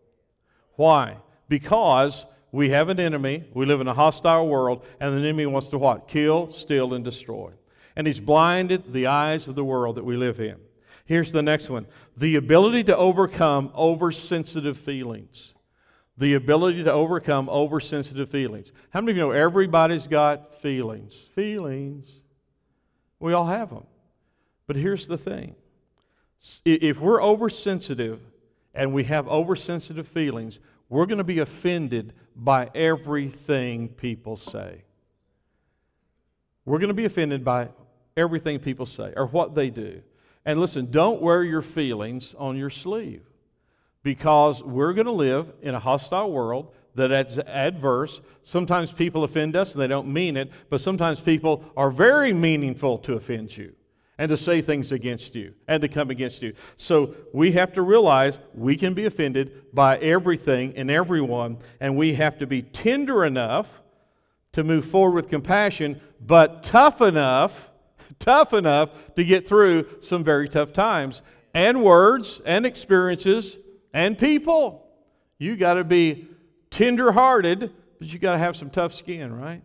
[0.76, 1.18] Why?
[1.48, 5.70] Because we have an enemy, we live in a hostile world, and the enemy wants
[5.70, 6.08] to what?
[6.08, 7.52] Kill, steal, and destroy.
[7.96, 10.56] And he's blinded the eyes of the world that we live in.
[11.06, 15.54] Here's the next one the ability to overcome oversensitive feelings.
[16.18, 18.74] The ability to overcome oversensitive feelings.
[18.90, 21.16] How many of you know everybody's got feelings?
[21.34, 22.08] Feelings.
[23.20, 23.86] We all have them.
[24.68, 25.56] But here's the thing
[26.66, 28.20] if we're oversensitive
[28.74, 34.84] and we have oversensitive feelings, we're going to be offended by everything people say.
[36.66, 37.70] We're going to be offended by
[38.16, 40.02] everything people say or what they do.
[40.46, 43.24] And listen, don't wear your feelings on your sleeve
[44.04, 48.22] because we're going to live in a hostile world that is adverse.
[48.44, 52.98] Sometimes people offend us and they don't mean it, but sometimes people are very meaningful
[53.00, 53.74] to offend you
[54.20, 56.54] and to say things against you and to come against you.
[56.76, 62.16] So we have to realize we can be offended by everything and everyone, and we
[62.16, 63.68] have to be tender enough
[64.52, 67.70] to move forward with compassion, but tough enough,
[68.20, 71.22] tough enough to get through some very tough times
[71.54, 73.58] and words and experiences
[73.94, 74.86] and people.
[75.38, 76.28] You got to be
[76.70, 79.62] tender hearted, but you got to have some tough skin, right?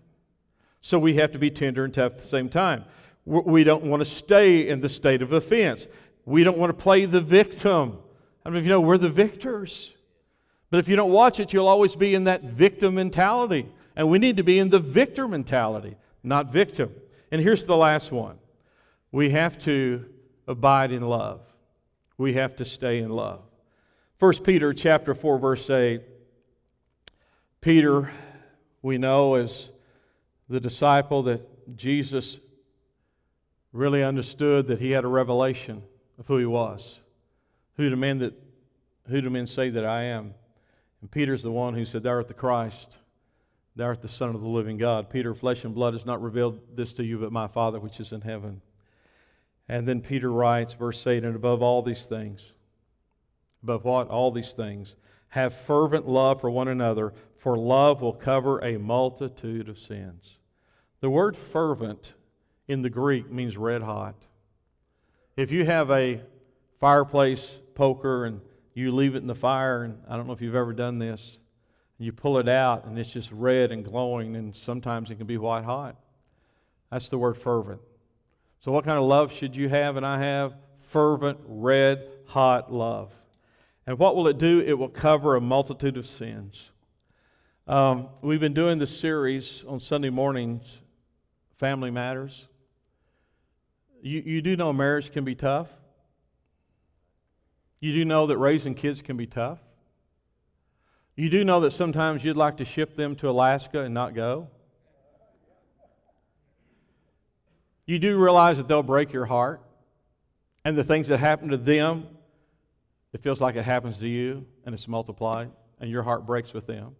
[0.80, 2.84] So we have to be tender and tough at the same time.
[3.26, 5.86] We don't want to stay in the state of offense.
[6.26, 7.98] We don't want to play the victim.
[8.44, 9.92] I mean, you know, we're the victors.
[10.70, 13.66] But if you don't watch it, you'll always be in that victim mentality.
[13.96, 16.92] And we need to be in the victor mentality, not victim.
[17.30, 18.38] And here's the last one
[19.12, 20.04] we have to
[20.46, 21.40] abide in love.
[22.18, 23.40] We have to stay in love.
[24.18, 26.00] 1 Peter chapter 4 verse 8
[27.60, 28.10] Peter
[28.82, 29.70] we know as
[30.48, 32.38] the disciple that Jesus
[33.74, 35.82] really understood that he had a revelation
[36.18, 37.00] of who he was.
[37.76, 38.34] Who do men that
[39.08, 40.32] who do men say that I am?
[41.02, 42.96] And Peter's the one who said, Thou art the Christ,
[43.76, 45.10] thou art the Son of the living God.
[45.10, 48.12] Peter, flesh and blood has not revealed this to you, but my Father which is
[48.12, 48.62] in heaven.
[49.68, 52.54] And then Peter writes, verse 8, and above all these things,
[53.62, 54.08] above what?
[54.08, 54.94] All these things,
[55.28, 60.38] have fervent love for one another, for love will cover a multitude of sins.
[61.00, 62.14] The word fervent
[62.68, 64.14] in the Greek means red hot.
[65.36, 66.20] If you have a
[66.80, 68.40] fireplace poker and
[68.74, 71.38] you leave it in the fire, and I don't know if you've ever done this,
[71.98, 75.38] you pull it out and it's just red and glowing, and sometimes it can be
[75.38, 75.96] white hot.
[76.90, 77.80] That's the word fervent.
[78.60, 80.54] So, what kind of love should you have and I have?
[80.88, 83.12] Fervent, red hot love.
[83.86, 84.60] And what will it do?
[84.60, 86.70] It will cover a multitude of sins.
[87.66, 90.78] Um, we've been doing this series on Sunday mornings,
[91.58, 92.46] Family Matters.
[94.04, 95.68] You, you do know marriage can be tough.
[97.80, 99.58] You do know that raising kids can be tough.
[101.16, 104.48] You do know that sometimes you'd like to ship them to Alaska and not go.
[107.86, 109.62] You do realize that they'll break your heart.
[110.66, 112.06] And the things that happen to them,
[113.14, 115.50] it feels like it happens to you and it's multiplied,
[115.80, 116.94] and your heart breaks with them.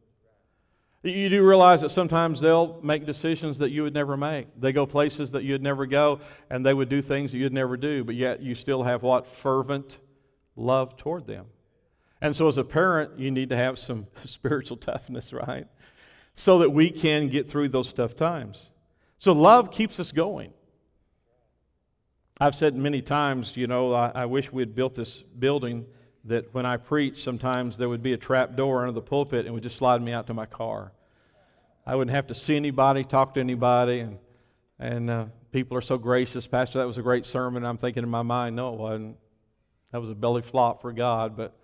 [1.04, 4.46] You do realize that sometimes they'll make decisions that you would never make.
[4.58, 7.76] They go places that you'd never go, and they would do things that you'd never
[7.76, 9.26] do, but yet you still have what?
[9.26, 9.98] Fervent
[10.56, 11.44] love toward them.
[12.22, 15.66] And so, as a parent, you need to have some spiritual toughness, right?
[16.36, 18.70] So that we can get through those tough times.
[19.18, 20.54] So, love keeps us going.
[22.40, 25.84] I've said many times, you know, I, I wish we had built this building
[26.24, 29.54] that when I preach, sometimes there would be a trap door under the pulpit and
[29.54, 30.92] would just slide me out to my car.
[31.86, 34.18] I wouldn't have to see anybody, talk to anybody, and,
[34.78, 36.46] and uh, people are so gracious.
[36.46, 37.64] Pastor, that was a great sermon.
[37.64, 39.16] I'm thinking in my mind, no, it wasn't.
[39.92, 41.54] That was a belly flop for God, but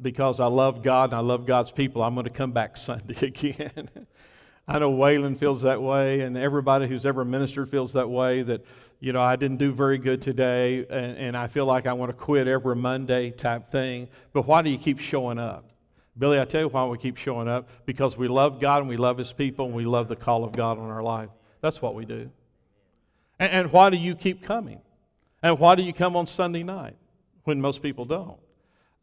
[0.00, 3.26] because I love God and I love God's people, I'm going to come back Sunday
[3.26, 3.88] again.
[4.68, 8.64] I know Waylon feels that way, and everybody who's ever ministered feels that way that
[8.98, 12.10] you know, I didn't do very good today, and, and I feel like I want
[12.10, 14.08] to quit every Monday type thing.
[14.32, 15.70] But why do you keep showing up?
[16.18, 18.96] Billy, I tell you why we keep showing up because we love God and we
[18.96, 21.28] love His people and we love the call of God on our life.
[21.60, 22.30] That's what we do.
[23.38, 24.80] And, and why do you keep coming?
[25.42, 26.96] And why do you come on Sunday night
[27.44, 28.38] when most people don't?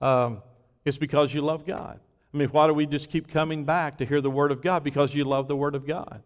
[0.02, 0.42] Um,
[0.86, 2.00] it's because you love God.
[2.34, 4.84] I mean, why do we just keep coming back to hear the Word of God?
[4.84, 6.24] Because you love the Word of God.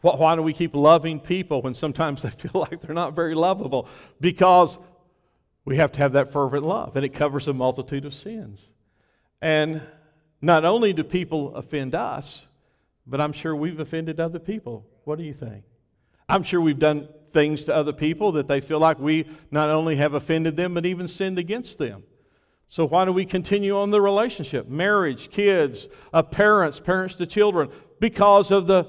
[0.00, 3.88] Why do we keep loving people when sometimes they feel like they're not very lovable?
[4.20, 4.78] Because
[5.64, 8.64] we have to have that fervent love, and it covers a multitude of sins.
[9.40, 9.82] And
[10.40, 12.46] not only do people offend us,
[13.06, 14.86] but I'm sure we've offended other people.
[15.04, 15.64] What do you think?
[16.28, 19.96] I'm sure we've done things to other people that they feel like we not only
[19.96, 22.02] have offended them, but even sinned against them.
[22.68, 24.68] So, why do we continue on the relationship?
[24.68, 28.86] Marriage, kids, uh, parents, parents to children, because of the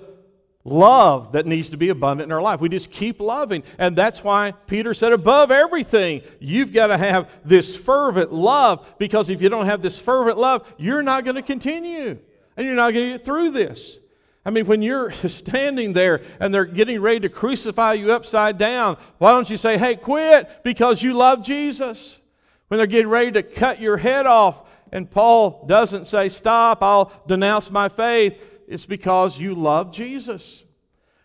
[0.67, 2.59] love that needs to be abundant in our life.
[2.59, 3.63] We just keep loving.
[3.78, 9.30] And that's why Peter said, above everything, you've got to have this fervent love because
[9.30, 12.19] if you don't have this fervent love, you're not going to continue
[12.57, 13.99] and you're not going to get through this.
[14.45, 18.97] I mean, when you're standing there and they're getting ready to crucify you upside down,
[19.19, 22.19] why don't you say, hey, quit because you love Jesus?
[22.68, 27.11] When they're getting ready to cut your head off, and Paul doesn't say, stop, I'll
[27.28, 28.36] denounce my faith
[28.68, 30.63] it's because you love Jesus.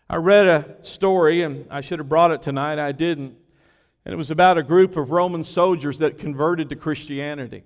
[0.09, 3.35] I read a story, and I should have brought it tonight, I didn't.
[4.05, 7.63] And it was about a group of Roman soldiers that converted to Christianity.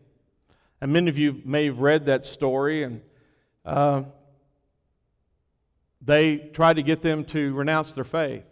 [0.81, 3.01] And many of you may have read that story, and
[3.65, 4.03] uh,
[6.01, 8.43] they tried to get them to renounce their faith.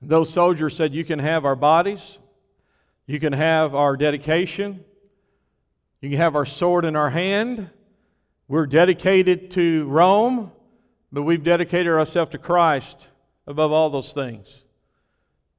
[0.00, 2.18] And those soldiers said, You can have our bodies,
[3.10, 4.84] you can have our dedication,
[6.00, 7.68] you can have our sword in our hand.
[8.46, 10.52] We're dedicated to Rome,
[11.10, 13.08] but we've dedicated ourselves to Christ
[13.48, 14.62] above all those things.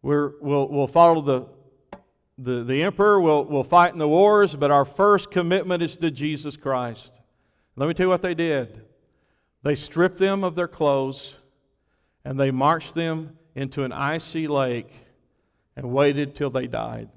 [0.02, 2.00] We're, we'll, we'll follow the,
[2.38, 6.10] the, the emperor, we'll, we'll fight in the wars, but our first commitment is to
[6.10, 7.12] Jesus Christ.
[7.76, 8.82] Let me tell you what they did.
[9.64, 11.36] They stripped them of their clothes
[12.24, 14.94] and they marched them into an icy lake
[15.76, 17.10] and waited till they died.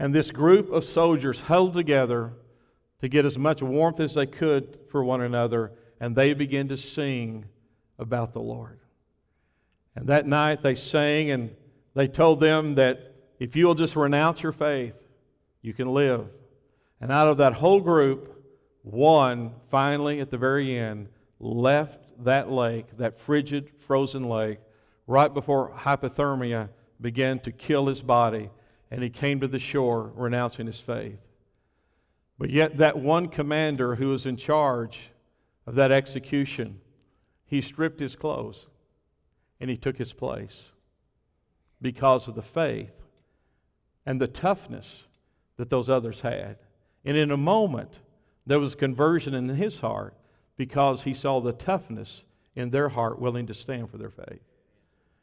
[0.00, 2.32] And this group of soldiers huddled together
[3.02, 6.78] to get as much warmth as they could for one another, and they began to
[6.78, 7.44] sing
[7.98, 8.80] about the Lord.
[9.94, 11.54] And that night they sang and
[11.92, 14.94] they told them that if you will just renounce your faith,
[15.60, 16.26] you can live.
[17.02, 18.42] And out of that whole group,
[18.80, 21.08] one finally at the very end
[21.40, 24.60] left that lake, that frigid, frozen lake,
[25.06, 26.70] right before hypothermia
[27.02, 28.48] began to kill his body,
[28.90, 31.20] and he came to the shore renouncing his faith.
[32.38, 35.10] But yet, that one commander who was in charge
[35.66, 36.80] of that execution,
[37.44, 38.66] he stripped his clothes
[39.60, 40.72] and he took his place
[41.82, 42.92] because of the faith
[44.06, 45.04] and the toughness
[45.58, 46.56] that those others had.
[47.04, 47.98] And in a moment,
[48.46, 50.14] there was conversion in his heart
[50.56, 52.24] because he saw the toughness
[52.56, 54.42] in their heart willing to stand for their faith.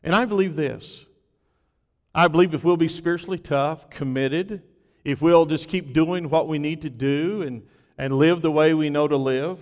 [0.03, 1.07] And I believe this.
[2.18, 4.63] I believe if we'll be spiritually tough, committed,
[5.03, 7.61] if we'll just keep doing what we need to do and,
[7.95, 9.59] and live the way we know to live,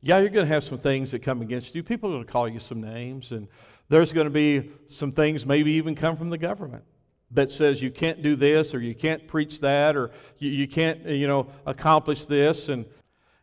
[0.00, 1.82] yeah, you're going to have some things that come against you.
[1.82, 3.46] People are going to call you some names, and
[3.90, 6.82] there's going to be some things maybe even come from the government
[7.30, 11.04] that says you can't do this or you can't preach that or you, you can't
[11.04, 12.70] you know accomplish this.
[12.70, 12.86] And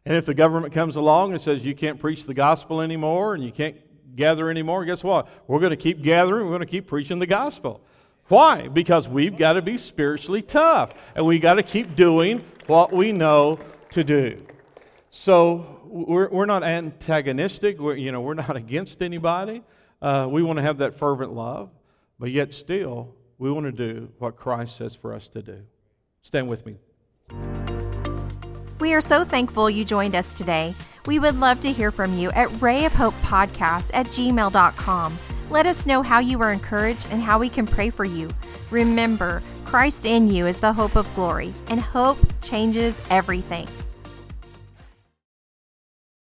[0.05, 3.43] and if the government comes along and says you can't preach the gospel anymore and
[3.43, 3.77] you can't
[4.15, 5.27] gather anymore guess what?
[5.47, 7.85] We're going to keep gathering we're going to keep preaching the gospel
[8.29, 12.91] why because we've got to be spiritually tough and we got to keep doing what
[12.91, 13.59] we know
[13.91, 14.37] to do
[15.09, 19.61] so we're, we're not antagonistic we're, you know we're not against anybody
[20.01, 21.69] uh, we want to have that fervent love
[22.19, 25.61] but yet still we want to do what Christ says for us to do.
[26.21, 26.75] Stand with me.
[28.79, 30.75] We are so thankful you joined us today.
[31.05, 35.17] We would love to hear from you at rayofhopepodcast at gmail.com.
[35.49, 38.29] Let us know how you were encouraged and how we can pray for you.
[38.69, 43.67] Remember, Christ in you is the hope of glory, and hope changes everything.